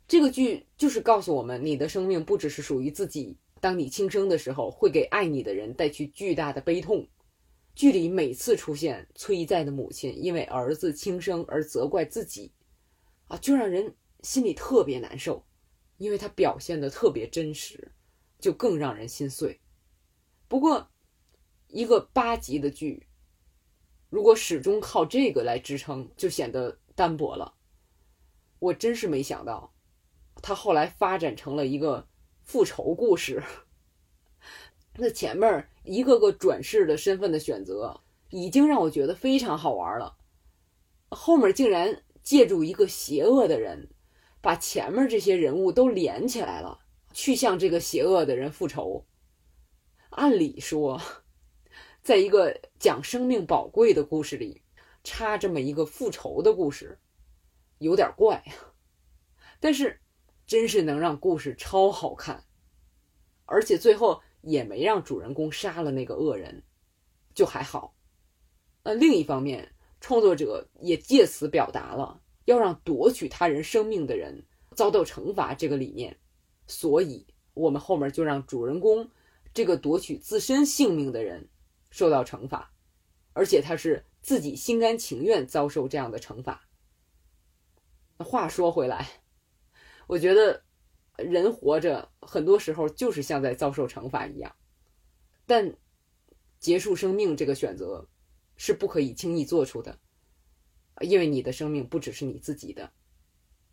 [0.06, 3.36] 这个剧就是告诉我们，你的生命不只是属于自己。
[3.60, 7.06] 当你轻生的时候，会给爱你的人带去巨大的悲痛。
[7.74, 12.50] 剧里每次出现崔一在的母亲因为儿子轻生而责怪自己，
[13.26, 15.44] 啊，就让人心里特别难受，
[15.96, 17.92] 因为他表现的特别真实，
[18.38, 19.60] 就更让人心碎。
[20.46, 20.90] 不过，
[21.68, 23.06] 一个八集的剧，
[24.08, 27.54] 如果始终靠这个来支撑，就显得单薄了。
[28.58, 29.74] 我真是没想到，
[30.42, 32.08] 他后来发展成了一个。
[32.48, 33.44] 复仇故事，
[34.96, 38.00] 那前面一个个转世的身份的选择，
[38.30, 40.16] 已经让我觉得非常好玩了。
[41.10, 43.90] 后面竟然借助一个邪恶的人，
[44.40, 46.80] 把前面这些人物都连起来了，
[47.12, 49.06] 去向这个邪恶的人复仇。
[50.10, 51.00] 按理说，
[52.02, 54.62] 在一个讲生命宝贵的故事里，
[55.04, 56.98] 插这么一个复仇的故事，
[57.78, 58.44] 有点怪。
[59.60, 60.00] 但是。
[60.48, 62.42] 真是能让故事超好看，
[63.44, 66.62] 而且最后也没让主人公杀了那个恶人，
[67.34, 67.94] 就还好。
[68.82, 74.42] 那另一方面，创作者也借此表达了要让夺取他人生命的人
[74.74, 76.16] 遭到惩罚这个理念，
[76.66, 79.06] 所以我们后面就让主人公
[79.52, 81.46] 这个夺取自身性命的人
[81.90, 82.72] 受到惩罚，
[83.34, 86.66] 而且他是自己心甘情愿遭受这样的惩罚。
[88.16, 89.06] 话说回来。
[90.06, 90.62] 我觉得，
[91.18, 94.56] 人活着很多时候就是像在遭受惩罚一样，
[95.44, 95.76] 但
[96.58, 98.08] 结束生命这个选择
[98.56, 99.98] 是不可以轻易做出的，
[101.00, 102.92] 因为你的生命不只是你自己的。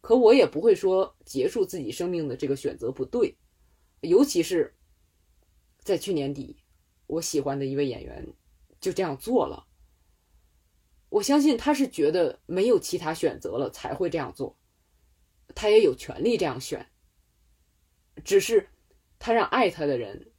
[0.01, 3.35] 可我也不会说结束自己生命的这个选择不对，
[4.01, 4.75] 尤其是
[5.79, 6.57] 在去年底，
[7.07, 8.27] 我喜欢的一位演员
[8.79, 9.67] 就这样做了。
[11.09, 14.57] 我相信他是觉得没有其他选择了才会这样做。
[15.55, 16.91] 他也有权利这样选，
[18.23, 18.69] 只是
[19.17, 20.31] 他让爱他的人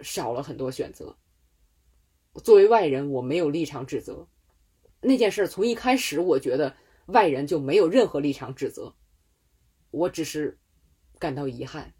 [0.00, 1.16] 少了很多选择。
[2.42, 4.26] 作为外人，我没有立场指责
[5.02, 5.46] 那件事。
[5.46, 6.74] 从一开始，我觉得
[7.06, 8.94] 外人就没有任何立场指责，
[9.90, 10.58] 我只是
[11.18, 11.92] 感到遗憾。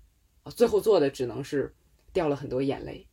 [0.56, 1.74] 最后做的只能是
[2.12, 3.06] 掉了很多眼泪。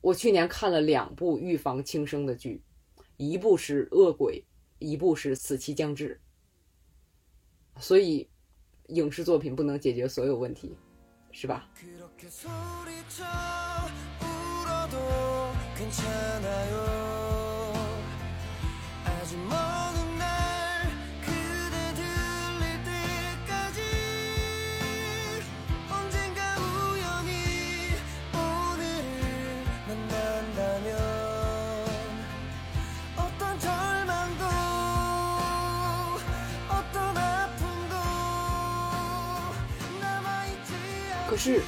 [0.00, 2.62] 我去年看了两部预防轻生的剧，
[3.16, 4.42] 一部是《恶鬼》，
[4.78, 6.20] 一部是《死期将至》。
[7.80, 8.28] 所以，
[8.88, 10.76] 影视作品不能解决所有问题，
[11.32, 11.68] 是吧？
[41.26, 41.60] 可是，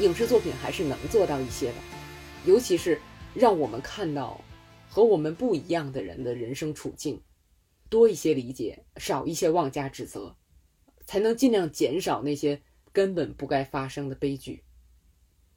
[0.00, 1.74] 影视作品还是能做到一些的，
[2.46, 2.98] 尤其是
[3.34, 4.40] 让我们看到
[4.94, 7.18] 和我们不一样的人的人生处境，
[7.88, 10.36] 多一些理解，少一些妄加指责，
[11.06, 12.60] 才能尽量减少那些
[12.92, 14.62] 根本不该发生的悲剧。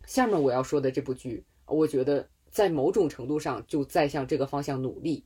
[0.05, 5.25] 下面我要说的这部剧，我觉得在某种程度上就在向这个方向努力，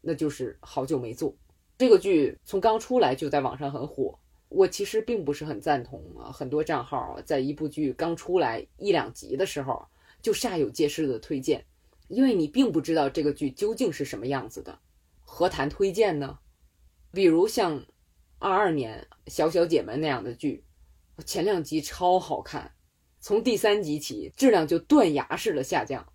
[0.00, 1.32] 那就是《好久没做》。
[1.76, 4.16] 这个剧从刚出来就在网上很火，
[4.50, 6.30] 我其实并不是很赞同啊。
[6.30, 9.84] 很多账号在一部剧刚出来一两集的时候
[10.22, 11.64] 就煞有介事的推荐，
[12.12, 14.78] 因为你并不知道这个剧究竟是什么样子的，
[15.20, 16.40] 何谈推荐呢？
[17.10, 17.86] 比如像
[18.38, 20.62] 二二年《小小姐们》那样的剧，
[21.24, 22.74] 前两集超好看，
[23.18, 26.06] 从第三集起质量就断崖式的下降。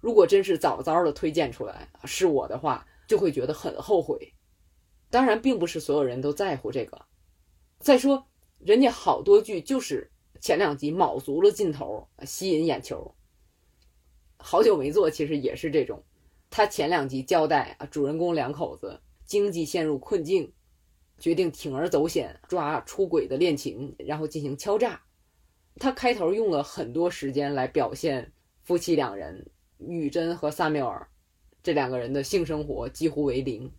[0.00, 4.34] 如果真是早早的推荐出来，是我的话，就会觉得很后悔。
[5.10, 7.06] 当然，并不是所有人都在乎这个。
[7.78, 8.26] 再说，
[8.58, 10.10] 人家好多剧就是
[10.40, 13.14] 前两集卯足了劲头，吸引眼球。
[14.42, 16.02] 好久没做，其实也是这种。
[16.48, 20.52] 他前两集交代啊，主人公两口子经济陷入困境，
[21.18, 25.00] 决定铤而走险抓出轨的恋情，然后进行敲诈。
[25.76, 28.32] 他开头用了很多时间来表现
[28.62, 29.50] 夫妻两人。
[29.82, 31.08] 女真和萨缪尔
[31.62, 33.72] 这两个人的性生活几乎为零，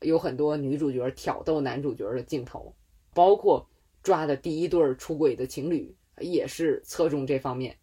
[0.00, 2.74] 有很多女主角挑逗男主角的镜头，
[3.12, 3.68] 包括
[4.02, 7.76] 抓的第一对出轨的情侣也是侧重这方面，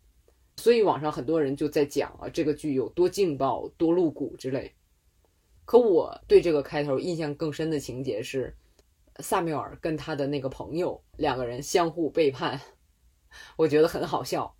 [0.58, 4.74] 所以网上很多人就在讲啊，这个剧有多劲爆、多露骨之类。
[5.66, 8.56] 可我对这个开头印象更深的情节是，
[9.20, 12.62] 萨缪尔跟他的那个朋友两个人相互背叛，
[13.58, 14.56] 我觉得很好笑，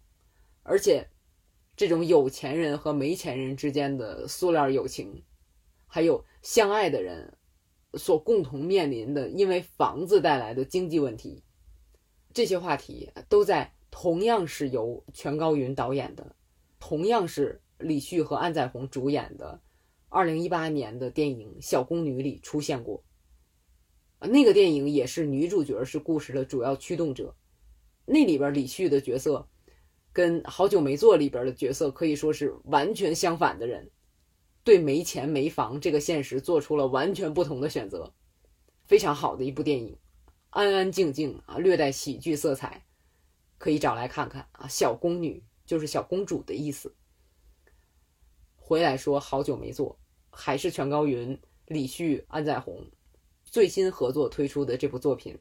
[0.64, 1.08] 而且。
[1.78, 5.26] 这种有钱人和没钱人之间的塑料友情，
[5.88, 7.38] 还有相爱的人
[7.96, 11.44] 所共同面临的因为房子带来的经济问题，
[12.34, 16.36] 这些话题都在同样是由全高云导演的，
[16.82, 19.62] 同样是李旭和安宰红主演的
[20.10, 23.02] 2018年的电影《小宫女》里出现过。
[24.20, 27.34] 那个电影也是女主角是故事的主要驱动者，
[28.04, 29.48] 那里边李旭的角色。
[30.12, 33.90] 跟好久没做里边的角色可以说是完全相反的人，
[34.66, 38.14] 对没钱没房这个现实做出了完全不同的选择，
[38.84, 39.98] 非常好的一部电影，
[40.50, 42.85] 安安静静啊，略带喜剧色彩，
[43.66, 44.68] 可以找来看看啊。
[44.68, 46.94] 小宫女就是小公主的意思。
[48.56, 49.98] 回来说好久没做，
[50.30, 51.36] 还是全高云、
[51.66, 52.86] 李旭、安在红
[53.44, 55.36] 最新合作推出的这部作品。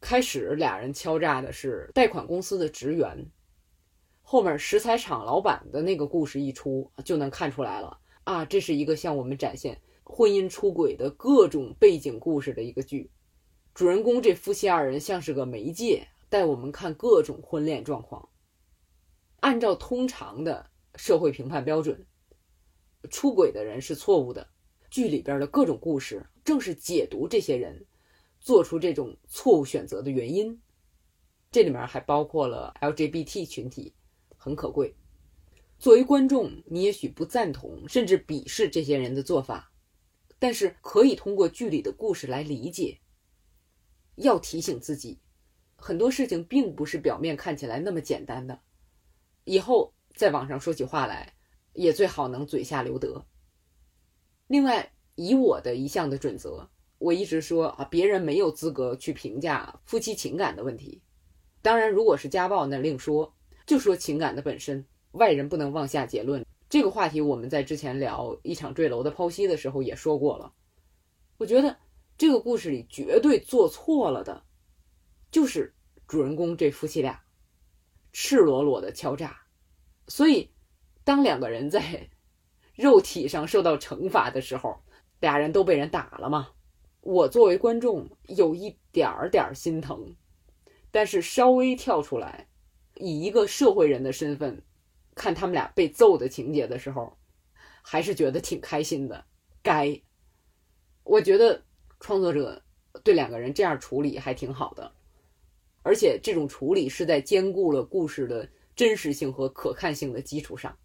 [0.00, 3.24] 开始俩人敲诈的是贷款公司的职员，
[4.20, 13.12] 后面石材厂老板的那个故事一出，就能看出来了啊，这是一个向我们展现婚姻出轨的各种背景故事的一个剧。
[13.74, 18.30] 主人公这夫妻二人像是个媒介，带我们看各种婚恋状况。
[19.40, 22.06] 按照通常的社会评判标准，
[23.10, 24.48] 出轨的人是错误的。
[24.90, 27.84] 剧里边的各种故事，正是解读这些人。
[28.40, 30.58] 做出这种错误选择的原因，
[31.50, 33.94] 这里面还包括了 LGBT 群体，
[34.36, 34.96] 很可贵。
[35.78, 39.70] 作为观众，你也许不赞同，甚至鄙视这些人的做法，
[40.38, 43.00] 但是可以通过剧里的故事来理解。
[44.16, 45.20] 要提醒自己，
[45.80, 48.60] 很多事情并不是表面看起来那么简单的。
[49.44, 51.32] 以后在网上说起话来，
[51.72, 53.24] 也最好能嘴下留德。
[54.46, 56.68] 另外，以我的一项的准则。
[56.98, 61.00] 我一直说啊，别人没有资格去评价夫妻情感的问题。
[61.62, 63.34] 当然，如果是家暴，那另说。
[63.66, 66.44] 就说情感的本身，外人不能妄下结论。
[66.68, 70.52] 这个话题我们在之前聊一场坠楼的剖析的时候也说过了。
[71.38, 71.76] 我觉得
[72.18, 74.44] 这个故事里绝对做错了的，
[75.30, 75.74] 就是
[76.06, 77.20] 主人公这夫妻俩
[78.12, 79.40] 赤裸裸的敲诈。
[80.08, 80.50] 所以，
[81.04, 82.08] 当两个人在
[82.74, 84.82] 肉体上受到惩罚的时候，
[85.20, 86.48] 俩人都被人打了嘛。
[87.02, 90.16] 我作为观众有一点儿点儿心疼，
[90.90, 92.48] 但是稍微跳出来，
[92.96, 94.62] 以一个社会人的身份
[95.14, 97.16] 看他们俩被揍的情节的时候，
[97.82, 99.24] 还是觉得挺开心的。
[99.62, 99.98] 该，
[101.04, 101.62] 我觉得
[102.00, 102.62] 创作者
[103.04, 104.92] 对两个人这样处理还挺好的，
[105.82, 110.76] 而且这种处理是在兼顾了故事的真实性和可看性的基础上。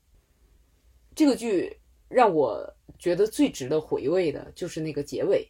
[1.16, 1.78] 这个剧
[2.08, 5.50] 让我觉得最值得回味的就是那个结尾。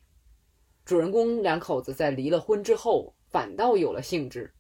[0.83, 4.53] 主人公两口子在离了婚之后，反倒有了兴致，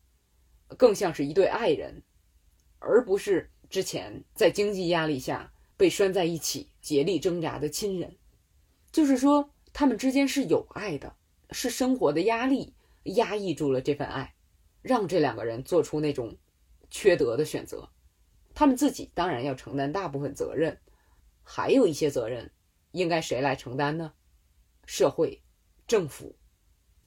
[0.77, 2.01] 更像是一对爱人，
[2.79, 8.15] 而不是之前在经济压力下被拴在一起竭力挣扎的亲人。
[8.91, 11.15] 就是说，他们之间是有爱的，
[11.51, 12.73] 是生活的压力
[13.03, 14.33] 压抑住了这份爱，
[14.85, 16.37] 让这两个人做出那种
[16.91, 17.89] 缺德的选择。
[18.53, 20.79] 他们自己当然要承担大部分责任，
[21.43, 22.51] 还有一些责任
[22.91, 24.13] 应该谁来承担呢？
[24.85, 25.41] 社会。
[25.87, 26.35] 政府，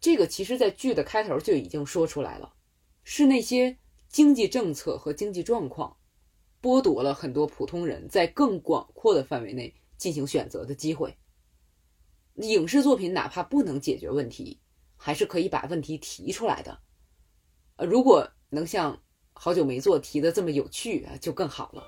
[0.00, 2.54] 这个其实，在剧的开头就已经说出来了，
[3.02, 3.76] 是那些
[4.08, 5.96] 经济政策和经济状况，
[6.62, 11.16] 剥夺了很多普通人在更广阔的范围内进行选择的机会。
[12.36, 14.60] 影视作品哪怕不能解决问题，
[14.96, 16.80] 还是可以把问题提出来的。
[17.78, 19.00] 呃，如果能像
[19.32, 21.84] 好久没做提的这么有趣啊，就更好了。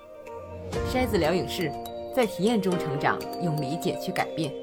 [0.89, 1.69] 筛子聊影视，
[2.15, 4.53] 在体验中成长，用理解去改变。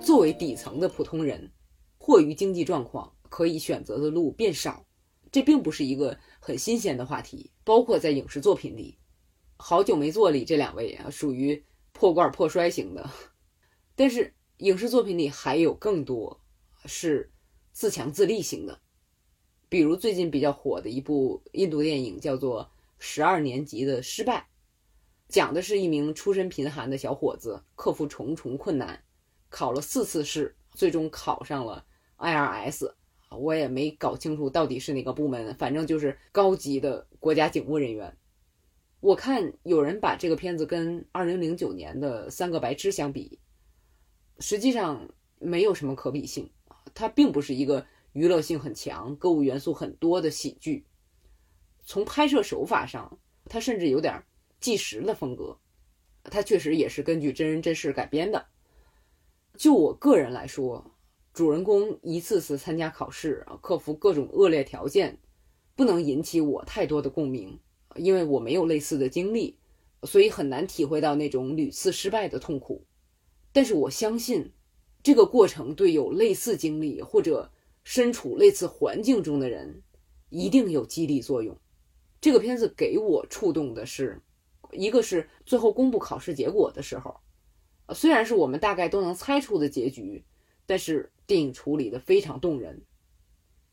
[0.00, 1.52] 作为底层的普通人，
[1.98, 4.86] 迫于经济状况，可以选择的路变少，
[5.30, 7.50] 这并不是一个很新鲜的话题。
[7.62, 8.96] 包括在影视作品里，
[9.58, 11.62] 好久没做里这两位啊，属于
[11.92, 13.10] 破罐破摔型的。
[13.94, 16.40] 但是影视作品里还有更多
[16.86, 17.30] 是
[17.72, 18.80] 自强自立型的，
[19.70, 22.64] 比如最近比较火的一部印度电影，叫做
[22.98, 24.40] 《十二年级的失败》，
[25.28, 29.00] 讲的是一名出身贫寒的小伙子克服重重困难。
[29.48, 31.86] 考了四次试，最终考上了
[32.18, 32.92] IRS，
[33.30, 38.16] 我也没搞清楚到底是哪个部门，反正就是高级的国家警务人员。
[38.98, 43.38] 我看有人把这个片子跟2009年的《三个白痴》相比，
[44.40, 45.08] 实际上
[45.38, 46.50] 没有什么可比性。
[46.92, 50.84] 它并不是一个娱乐性很强、歌舞元素很多的喜剧。
[51.84, 54.24] 从拍摄手法上，它甚至有点
[54.60, 55.58] 纪实的风格。
[56.24, 58.46] 它确实也是根据真人真事改编的。
[59.56, 60.94] 就我个人来说，
[61.32, 65.18] 主人公一次次参加考试，克服各种恶劣条件，
[65.74, 67.58] 不能引起我太多的共鸣，
[67.96, 69.56] 因为我没有类似的经历，
[70.02, 72.84] 所以很难体会到那种屡次失败的痛苦。
[73.52, 74.52] 但是我相信，
[75.02, 77.50] 这个过程对有类似经历或者
[77.92, 79.82] 身处类似环境中的人，
[80.28, 81.58] 一定有激励作用。
[82.20, 84.22] 这个片子给我触动的是，
[84.70, 87.18] 一个是最后公布考试结果的时候。
[87.92, 90.24] 虽然是我们大概都能猜出的结局，
[90.66, 92.80] 但是电影处理的非常动人，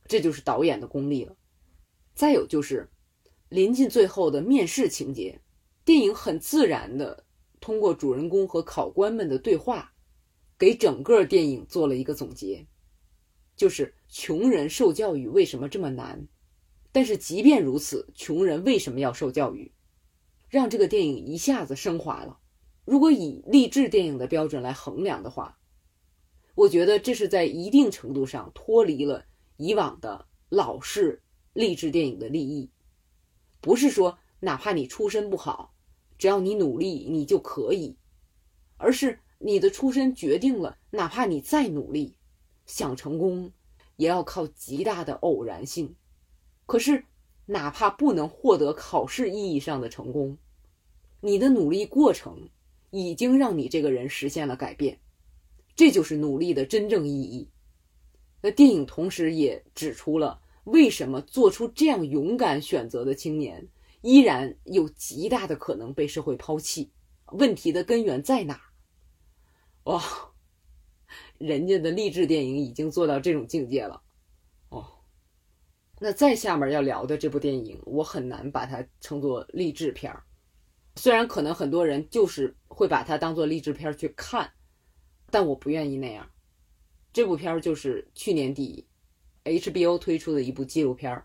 [0.08, 1.36] 这就是导演的功力了。
[2.16, 2.90] 再有就是
[3.50, 5.40] 临近最后的面试情节，
[5.86, 7.24] 电影很自然的
[7.60, 9.94] 通过主人公和考官们的对话，
[10.58, 12.66] 给整个电影做了一个总结，
[13.56, 16.28] 就是穷人受教育为什么这么难？
[16.92, 19.72] 但是即便如此，穷人为什么要受教育？
[20.50, 22.40] 让这个电影一下子升华了。
[22.86, 25.60] 如果以励志电影的标准来衡量的话，
[26.56, 29.26] 我觉得这是在一定程度上脱离了
[29.58, 31.22] 以往的老式
[31.54, 32.72] 励志电影的利益。
[33.60, 35.76] 不是说哪怕你出身不好，
[36.18, 37.98] 只要你努力你就可以，
[38.78, 42.16] 而是你的出身决定了，哪怕你再努力，
[42.66, 43.52] 想成功
[43.98, 45.94] 也要靠极大的偶然性。
[46.66, 47.04] 可是，
[47.46, 50.38] 哪怕不能获得考试意义上的成功，
[51.20, 52.50] 你的努力过程。
[52.90, 54.98] 已经让你这个人实现了改变，
[55.76, 57.50] 这就是努力的真正意义。
[58.42, 63.68] 那电影同时也指出了为什么做出这样勇敢选择的青年，
[64.02, 66.90] 依然有极大的可能被社会抛弃。
[67.34, 68.62] 问题的根源在哪？
[69.84, 70.02] 哇，
[71.40, 74.02] 人家的励志电影已经做到这种境界了。
[74.70, 74.86] 哦，
[76.00, 80.24] 那再下面要聊的这部电影，我很难把它称作励志片儿。
[80.96, 84.52] 虽然可能很多人就是会把它当做励志片去看，
[85.30, 86.30] 但我不愿意那样。
[87.14, 88.88] 这部片儿就是去年底
[89.44, 91.16] HBO 推出的一部纪录片《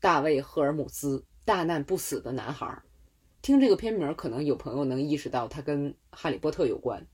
[0.00, 2.66] 大卫·赫尔姆斯：大难不死的男孩》。
[3.42, 7.06] 听这个片名，可能有朋友能意识到它跟《哈利波特》有关。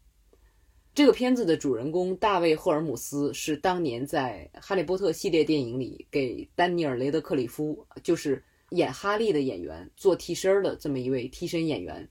[0.95, 8.45] 这个片子的主人公大卫·赫尔姆斯是当年在《哈利波特》系列电影里给丹尼尔·雷德克里夫，就是。
[8.71, 12.09] 演哈利的演员做替身的这么一位替身演员，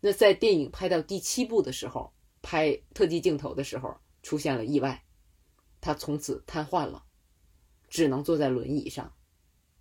[0.00, 2.12] 那在电影拍到第七部的时候，
[2.42, 5.04] 拍特技镜头的时候出现了意外，
[5.80, 7.04] 他从此瘫痪了，
[7.88, 9.14] 只能坐在轮椅上。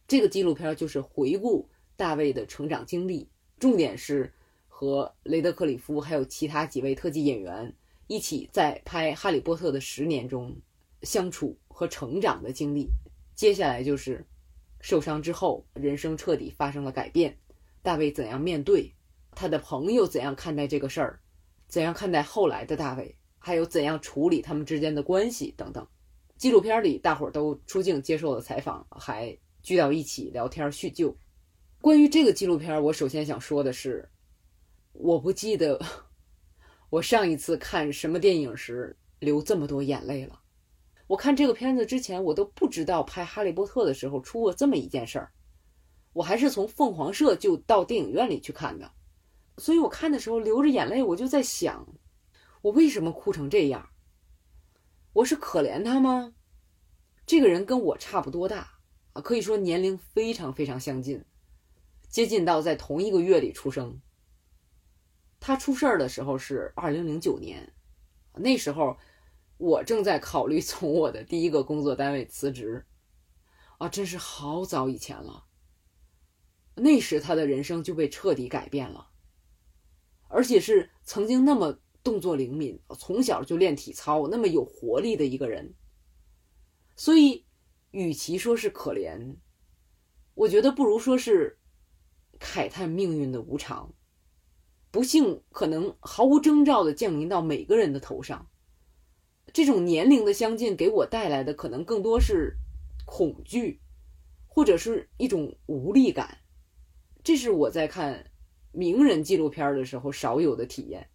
[0.08, 3.28] 这个纪录片就是回顾大卫的成长经历，
[3.58, 4.32] 重点是
[4.68, 7.76] 和雷德克里夫还有其他几位特技演员
[8.12, 10.54] 一起在拍《哈利波特》的十年中
[11.02, 12.90] 相处和成长的经历。
[13.36, 14.26] 接下来就是。
[14.84, 17.38] 受伤之后，人生彻底发生了改变。
[17.84, 18.92] 大卫怎样面对？
[19.30, 21.20] 他的朋友怎样看待这个事儿？
[21.68, 23.16] 怎样看待后来的大卫？
[23.38, 25.88] 还有怎样处理他们之间的关系等等？
[26.36, 31.16] 纪录片里，大伙儿都出镜接受了采访，还聚到一起聊天叙旧。
[31.80, 34.10] 关于这个纪录片，我首先想说的是，
[34.94, 35.80] 我不记得
[36.92, 40.42] 我上一次看什么电影时流这么多眼泪了。
[41.08, 45.32] 我看这个片子之前，我都不知道拍《哈利波特》的时候出过这么一件事儿。
[46.12, 48.92] 我还是从凤凰社就到电影院里去看的，
[49.58, 51.88] 所以我看的时候流着眼泪，我就在想，
[52.62, 53.88] 我为什么哭成这样？
[55.14, 56.34] 我是可怜他吗？
[57.26, 58.70] 这个人跟我差不多大
[59.14, 61.24] 啊，可以说年龄非常非常相近，
[62.10, 64.02] 接近到在同一个月里出生。
[65.42, 67.74] 他出事儿的时候是二零零九年，
[68.36, 68.96] 那时候。
[69.64, 72.84] 我正在考虑从我的第一个工作单位辞职，
[73.78, 75.46] 啊，真是好早以前了。
[76.74, 79.12] 那时他的人生就被彻底改变了，
[80.30, 85.76] 而且是曾经那么动作灵敏，从小就练体操，那么有活力的一个人。
[86.96, 87.46] 所以，
[87.92, 89.36] 与其说是可怜，
[90.34, 91.60] 我觉得不如说是
[92.40, 93.94] 慨叹命运的无常。
[94.92, 98.46] 不幸可能毫无征兆的降临到每个人的头上。
[99.54, 102.58] 这种年龄的相近给我带来的可能更多是
[103.06, 103.80] 恐惧，
[104.48, 106.38] 或者是一种无力感。
[107.24, 108.32] 这是我在看
[108.72, 111.10] 名人纪录片的时候少有的体验，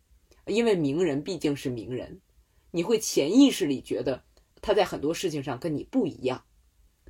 [0.46, 2.20] 因为名人毕竟是名人，
[2.70, 4.22] 你会潜意识里觉得
[4.62, 6.42] 他在很多事情上跟你不一样。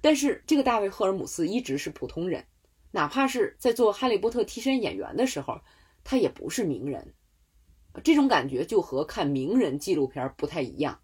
[0.00, 2.44] 但是这个大卫·赫尔姆斯一直是普通人，
[2.90, 5.60] 哪怕是在做《哈利波特》替身演员的时候。
[6.08, 7.14] 他也不是名人，
[8.04, 11.00] 这种感觉就和看名人纪录片不太一样。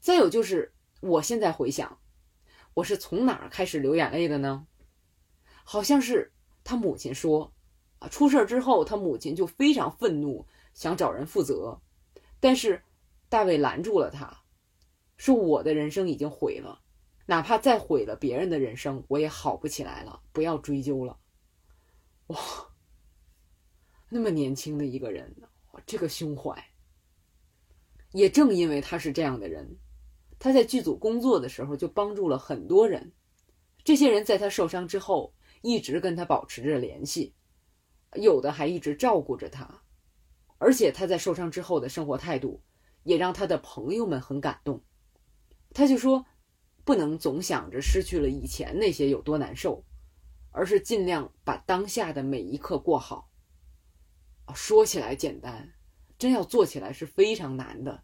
[0.00, 0.72] 再有就是，
[1.02, 1.98] 我现在回想，
[2.72, 4.66] 我是从哪儿开始流眼泪的呢？
[5.62, 6.32] 好像是
[6.64, 7.52] 他母亲说，
[7.98, 11.82] 啊，出事儿之后，他母亲就非常愤怒，想找人负责，
[12.40, 12.82] 但是
[13.28, 14.42] 大卫拦住了他，
[15.18, 16.80] 说：“我的人生已经毁了，
[17.26, 21.18] 哪怕再毁了别人的人生，我也好不起来了，不要追究了。”
[22.28, 22.38] 哇！
[24.08, 25.34] 那么年轻的一个人，
[25.86, 26.64] 这个胸怀。
[28.12, 29.76] 也正因为他是这样的人，
[30.38, 33.12] 他在剧组工作的时候就帮助了很多人。
[33.82, 37.34] 这些人在他受伤之后一直跟他保持着联系，
[38.14, 39.82] 有的还一直照顾着他。
[40.58, 42.62] 而且他在受伤之后的生活态度
[43.02, 44.82] 也让他的朋友们很感动。
[45.70, 46.24] 他就说，
[46.84, 49.84] 不能总想着失去了以前那些有多难受，
[50.52, 53.28] 而是尽量把当下的每一刻过好。
[54.52, 55.72] 说起来简单，
[56.18, 58.02] 真要做起来是非常难的。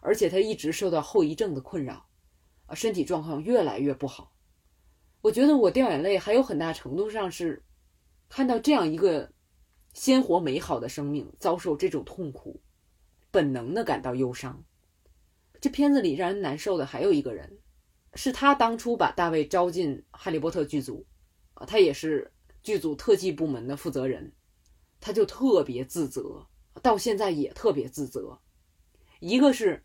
[0.00, 2.08] 而且他一直受到后遗症的困扰，
[2.64, 4.32] 啊，身体状况越来越不好。
[5.20, 7.62] 我觉得我掉眼泪还有很大程度上是
[8.30, 9.30] 看到这样一个
[9.92, 12.62] 鲜活美好的生命遭受这种痛苦，
[13.30, 14.64] 本能的感到忧伤。
[15.60, 17.58] 这片子里让人难受的还有一个人，
[18.14, 21.06] 是他当初把大卫招进《哈利波特》剧组，
[21.52, 24.32] 啊，他也是剧组特技部门的负责人。
[25.00, 26.46] 他就特别自责，
[26.82, 28.38] 到现在也特别自责。
[29.18, 29.84] 一个是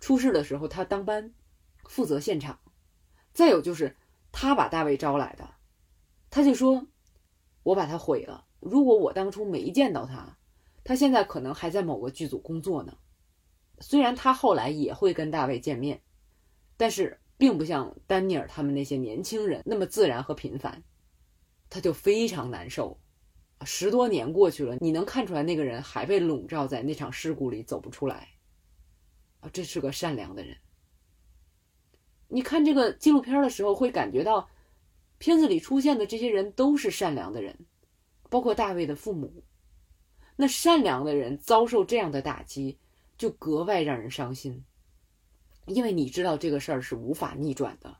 [0.00, 1.32] 出事的时候他当班，
[1.84, 2.56] 负责现场；
[3.32, 3.96] 再有就是
[4.32, 5.54] 他把大卫招来的，
[6.30, 6.86] 他就说
[7.62, 8.46] ：“我把他毁了。
[8.60, 10.38] 如果我当初没见到他，
[10.82, 12.96] 他现在可能还在某个剧组工作呢。
[13.80, 16.02] 虽然他后来也会跟大卫见面，
[16.76, 20.82] 但是并不像丹尼尔他们那些年轻人那么自然和频繁。
[21.68, 22.98] 他就非常难受。”
[23.64, 28.28] 十多年过去了，你能看出来那个人还被笼罩在那场事故里走不出来。
[29.40, 30.56] 啊，这是个善良的人。
[32.28, 34.48] 你看这个纪录片的时候，会感觉到
[35.18, 37.66] 片子里出现的这些人都是善良的人，
[38.30, 39.44] 包括大卫的父母。
[40.36, 42.78] 那善良的人遭受这样的打击，
[43.16, 44.64] 就格外让人伤心，
[45.66, 47.96] 因为你知道这个事儿是无法逆转的，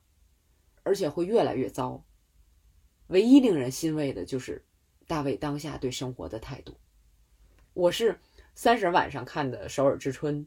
[0.82, 2.04] 而且会越来越糟。
[3.08, 4.64] 唯一令人欣慰的就是。
[5.07, 6.76] 大卫当下对生活的态度，
[7.74, 8.18] 我是
[8.55, 10.46] 三十晚上看的《首尔之春》，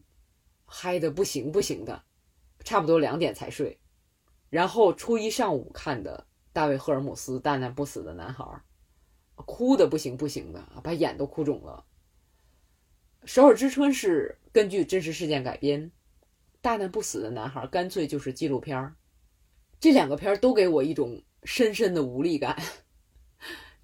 [0.65, 2.03] 嗨的不行不行的，
[2.63, 3.79] 差不多两点才睡。
[4.49, 8.43] 然后初一上午看的《大卫·赫尔姆斯：大难不死的男孩》，
[9.45, 11.85] 哭的不行不行的，把眼都哭肿了。
[13.27, 15.91] 《首尔之春》是根据真实事件改编，
[16.61, 18.95] 《大难不死的男孩》干脆就是纪录片儿。
[19.79, 22.59] 这两个片儿都给我一种深深的无力感。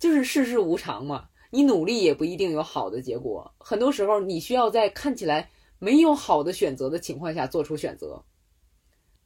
[0.04, 3.56] 就是世事无常嘛，你努力也不一定有好的结果。
[3.58, 5.50] 很多时候，你需要在看起来
[5.80, 8.26] 没有好的选择的情况下做出选择。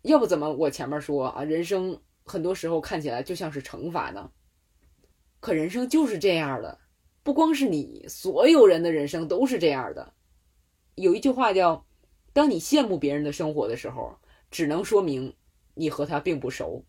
[0.04, 4.30] 要不怎么我前面说啊，人生很多时候看起来就像是惩罚呢？
[5.40, 6.78] 可人生就是这样的，
[7.24, 10.14] 不光是你，所有人的人生都是这样的。
[10.94, 11.88] 有一句话叫
[12.34, 14.16] ：“当你羡慕别人的生活的时候，
[14.52, 15.36] 只能说明
[15.74, 16.86] 你和他并不熟。”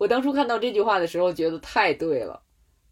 [0.00, 2.42] 我当初看到这句话的时候，觉得太对了。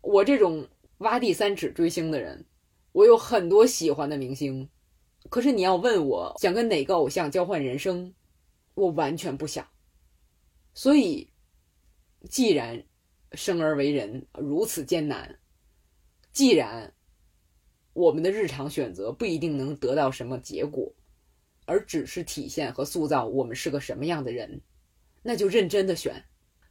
[0.02, 2.44] 我这种挖地三尺追星的人，
[2.92, 4.68] 我有很多喜欢的明星，
[5.30, 8.12] 可是你要问我想跟哪个偶像交换人生，
[8.74, 9.66] 我完全不想。
[10.74, 11.32] 所以，
[12.28, 12.84] 既然
[13.32, 15.38] 生而为人如此艰难，
[16.30, 16.92] 既然
[17.94, 20.94] 我们的日常选择不一定能得到什么结果，
[21.64, 24.60] 而只是体现和塑造我们是个什么样的人，
[25.22, 26.22] 那就认真的选。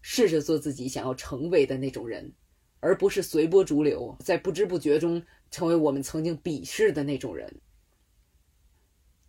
[0.10, 2.32] 试着做自己想要成为的那种人，
[2.80, 7.54] 而不是随波逐流，在不知不觉中成为我们曾经鄙视的那种人。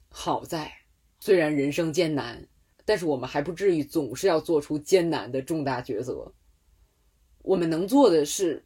[0.08, 0.72] 好在
[1.18, 2.46] 虽然人生艰难，
[2.84, 6.32] 但是我们还不至于总是要做出艰难的重大抉择。
[7.42, 8.64] 我们能做的是，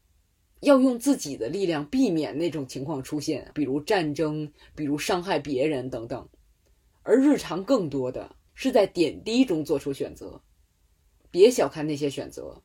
[0.61, 6.29] 要用自己的力量避免那种情况出现，比如战争，比如伤害别人等等。
[7.05, 10.39] 而日常更多的是在点滴中做出选择。
[11.33, 12.63] 别小看那些选择，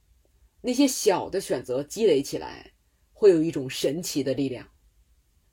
[0.60, 2.74] 那些小的选择积累起来，
[3.14, 4.68] 会有一种神奇的力量。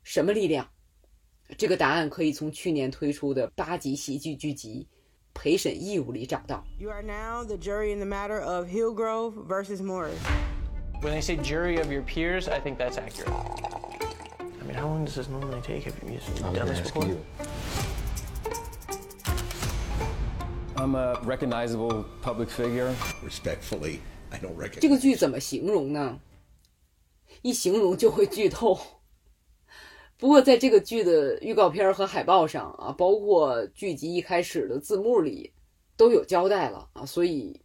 [0.03, 0.69] 什么力量？
[1.57, 4.89] 这个答案可以从去年推出的八集喜剧剧集
[5.33, 6.65] 《陪审义务》里找到。
[6.77, 10.19] You are now the jury in the matter of Hillgrove versus Morris.
[11.01, 13.31] When they say jury of your peers, I think that's accurate.
[14.39, 15.85] I mean, how long does this normally take?
[15.85, 16.19] Have you
[16.53, 17.15] done this before?
[20.85, 22.93] I'm a recognizable public figure.
[23.23, 24.81] Respectfully, I don't 这 recognize.
[24.81, 26.19] 这个剧怎么形容呢？
[27.41, 28.79] 一形容就会剧透。
[30.19, 35.51] 不过，在这个剧的预告片和海报上啊，包括剧集一开始的字幕里，
[35.97, 37.59] 都有交代了啊，所以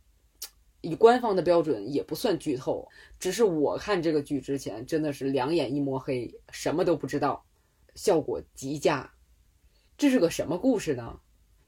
[0.81, 2.89] 以官方的标准也不算剧透。
[3.19, 7.45] 只是我看这个剧之前真的是两眼一抹黑，什么都不知道，
[7.97, 9.13] 效果极佳。
[9.99, 11.21] 这是个什么故事呢？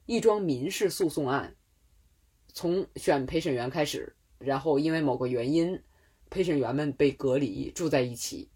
[0.06, 1.54] 一桩民事诉讼案，
[2.52, 5.80] 从选陪审员开始，然后因为某个原因，
[6.28, 8.50] 陪审员们被隔离，住在一起，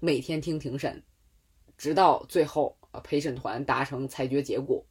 [0.00, 1.02] 每天听庭审，
[1.76, 4.82] 直到最后啊陪审团达成裁决结果。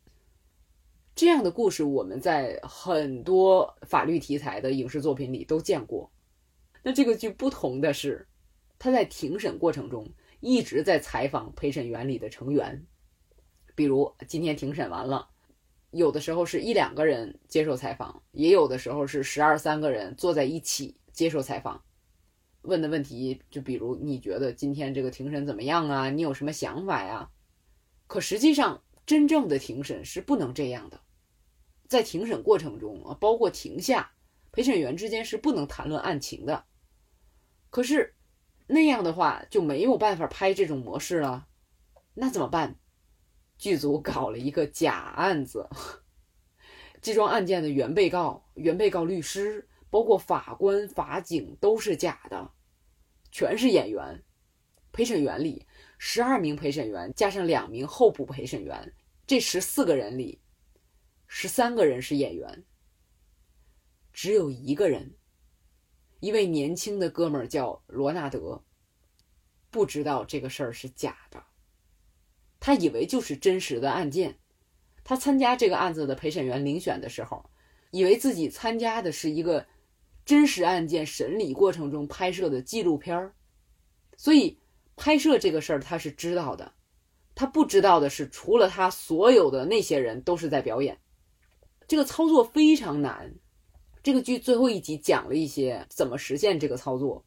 [1.16, 6.12] 这样的故事我们在很多法律题材的影视作品里都见过。
[6.84, 8.28] 那这个剧不同的是，
[8.78, 10.08] 他在庭审过程中
[10.42, 12.86] 一直在采访陪审员里的成员，
[13.74, 15.28] 比如今天庭审完了。
[15.92, 21.84] 有的时候是一两个人接受采访，也有的时候是十二三个人坐在一起接受采访。
[22.64, 26.10] 问的问题就比如你觉得今天这个庭审怎么样啊？
[26.10, 27.30] 你有什么想法呀？
[28.08, 31.02] 可实际上，真正的庭审是不能这样的。
[31.88, 34.12] 在庭审过程中啊，包括庭下，
[34.52, 36.66] 陪审员之间是不能谈论案情的。
[37.70, 38.16] 可是
[38.68, 41.48] 那样的话就没有办法拍这种模式了，
[42.14, 42.78] 那怎么办？
[43.62, 45.70] 剧组搞了一个假案子，
[47.00, 52.52] 这桩案件的原被告、原被告律师，包括法官、法警都是假的，
[53.32, 54.24] 全是演员。
[54.92, 55.68] 陪审员里，
[56.00, 58.92] 十二名陪审员加上两名候补陪审员，
[59.28, 60.42] 这十四个人里，
[61.28, 62.66] 十三个人是演员，
[64.12, 65.16] 只有一个人，
[66.20, 68.64] 一位年轻的哥们儿叫罗纳德，
[69.70, 71.44] 不知道这个事儿是假的。
[72.62, 74.38] 他以为就是真实的案件。
[75.04, 77.50] 他参加这个案子的陪审员遴选的时候，
[77.90, 79.66] 以为自己参加的是一个
[80.24, 83.34] 真实案件审理过程中拍摄的纪录片儿，
[84.16, 84.60] 所以
[84.96, 86.72] 拍摄这个事儿他是知道的。
[87.34, 91.00] 他不知道的是，除了他，所有的那些人都是在表演。
[91.88, 93.34] 这个操作非常难。
[94.04, 97.26] 这个剧最后一集讲了一些怎么实现这个操作。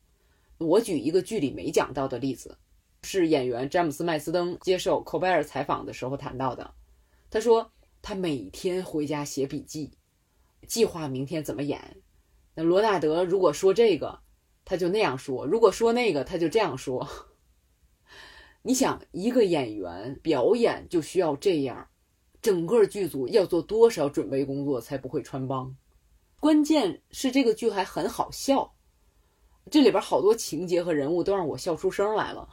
[0.59, 2.57] 我举一个剧里没讲到的例子。
[3.05, 6.75] 是演员詹姆斯麦斯登接受寇贝尔采访的时候谈到的。
[7.31, 7.71] 他说
[8.03, 9.93] 他每天回家写笔记，
[10.67, 12.03] 计划明天怎么演。
[12.55, 14.19] 那罗纳德如果说这个，
[14.65, 17.07] 他就那样说；如果说那个，他就这样说。
[18.63, 21.87] 你想，一个演员表演就需要这样，
[22.41, 25.77] 整个剧组要做多少准备工作才不会穿帮？
[26.41, 28.75] 关键是这个剧还很好笑，
[29.71, 32.49] 这里边好多情节和人物都让我笑出声来了。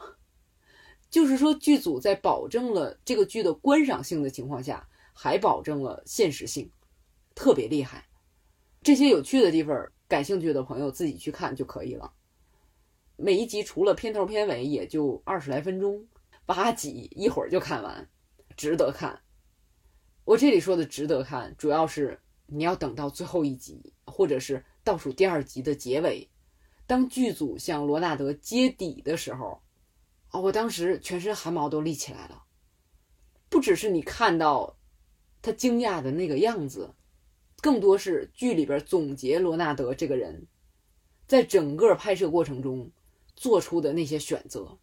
[1.12, 6.72] 就是说，剧组在保证了这个剧的观赏性的情况下，还保证了现实性，
[7.36, 8.08] 特别厉害。
[8.82, 12.14] 这些有趣的地方，感兴趣的朋友自己去看就可以了。
[13.18, 16.08] 每一集除了片头片尾，也就二十来分钟，
[16.46, 18.10] 八集一会儿就看完，
[18.56, 19.22] 值得看。
[20.24, 26.30] 我这里说的值得看，主要是你要等到最后一集，或者是倒数第二集的结尾，
[26.88, 29.62] 当剧组向罗纳德揭底的时候。
[30.32, 30.42] 啊、哦！
[30.42, 32.44] 我当时全身汗毛都立起来了，
[33.50, 34.78] 不只是你看到
[35.42, 36.96] 他惊讶的那个样子，
[37.62, 40.48] 更多是剧里边总结罗纳德这个人，
[41.28, 42.92] 在整个拍摄过程中
[43.36, 44.80] 做出的那些选择，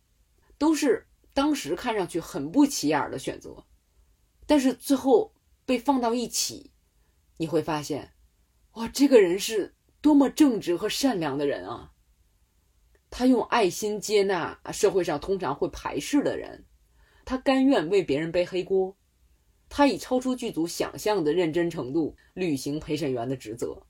[0.58, 3.64] 都是当时看上去很不起眼的选择，
[4.46, 5.32] 但是最后
[5.64, 6.72] 被放到一起，
[7.38, 8.12] 你会发现，
[8.72, 11.92] 哇，这个人是多么正直和善良的人啊！
[13.10, 16.64] 他用爱心接纳社会上通常会排斥的人，
[17.24, 18.96] 他甘愿为别人背黑锅，
[19.68, 23.82] 他以超出剧组想象的认真程度履行陪审员的职责，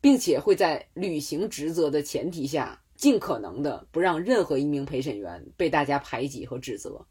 [0.00, 7.06] 并且会在履行职责的前提下，尽可能的不让任何一名陪审员被大家排挤和指责。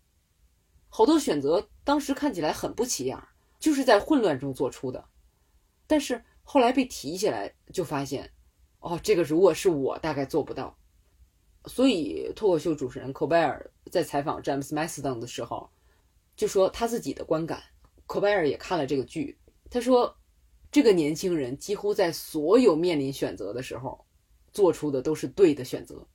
[0.89, 3.17] 好多选择当时看起来很不起眼，
[3.59, 5.03] 就是在混乱中做出的。
[5.87, 8.31] 但是后来被提起来，就发现，
[8.79, 10.77] 哦，这个如果是我，大概做不到。
[11.67, 15.69] 所以，脱口秀主持人科贝尔在采访詹姆斯·麦斯登的时候，
[16.35, 17.63] 就说他自己的观感。
[18.05, 19.37] 科贝尔也看了这个剧，
[19.69, 20.15] 他说，
[20.71, 24.05] 这个年轻人几乎在所有面临选择的时候，
[24.53, 26.07] 做出的都是对的选择。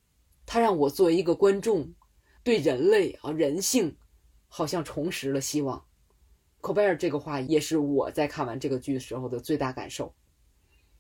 [0.46, 1.92] 他让我作为一个观众，
[2.44, 3.96] 对人类啊人性，
[4.46, 5.84] 好像重拾了希望。
[6.61, 10.14] 科贝尔这个话也是我在看完这个剧的时候的最大感受。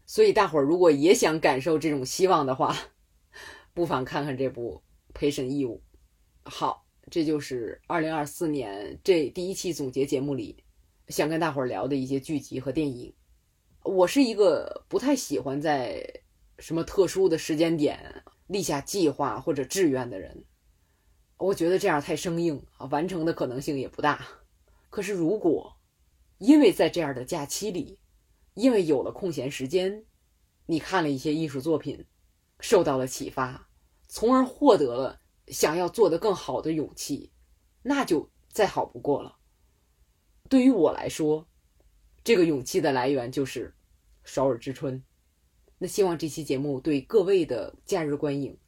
[0.06, 2.76] 所以，大伙儿如果也想感受这种希望的话，
[3.72, 4.82] 不妨看看这部
[5.14, 5.80] 《陪审义务》。
[6.50, 10.64] 好，这就是二零二四年这第一期总结节目里
[11.08, 13.14] 想跟大伙儿聊的一些剧集和电影。
[13.84, 16.04] 我是一个不太喜欢在
[16.58, 20.44] 什么特殊的时间点立下计划或者志愿的人，
[21.38, 24.26] 我觉得这样太生硬啊，完成的可能性也不大。
[24.90, 25.76] 可是如果
[26.38, 27.98] 因为在这样的假期里，
[28.54, 30.04] 因为有了空闲时间，
[30.66, 32.04] 你看了一些艺术作品。
[32.60, 33.68] 受到了启发，
[34.08, 37.32] 从而获得了想要做得更好的勇气，
[37.82, 39.36] 那就再好不过了。
[40.48, 41.46] 对于我来说，
[42.22, 43.74] 这个勇气的来源就是
[44.24, 45.02] 首尔之春。
[45.78, 48.58] 那希望这期节目对各位的假日观影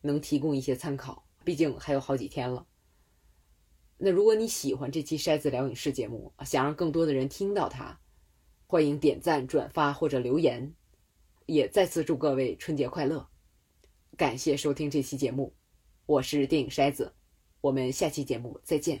[0.00, 2.66] 能提供一些参考，毕竟还有好几天了。
[3.98, 8.00] 那如果你喜欢这期筛子聊影视节目，想让更多的人听到它，
[8.66, 10.74] 欢迎点赞、转发或者留言。
[11.46, 13.28] 也再次祝各位春节快乐！
[14.16, 15.54] 感谢收听这期节目，
[16.04, 17.14] 我是电影筛子，
[17.62, 19.00] 我们下期节目再见。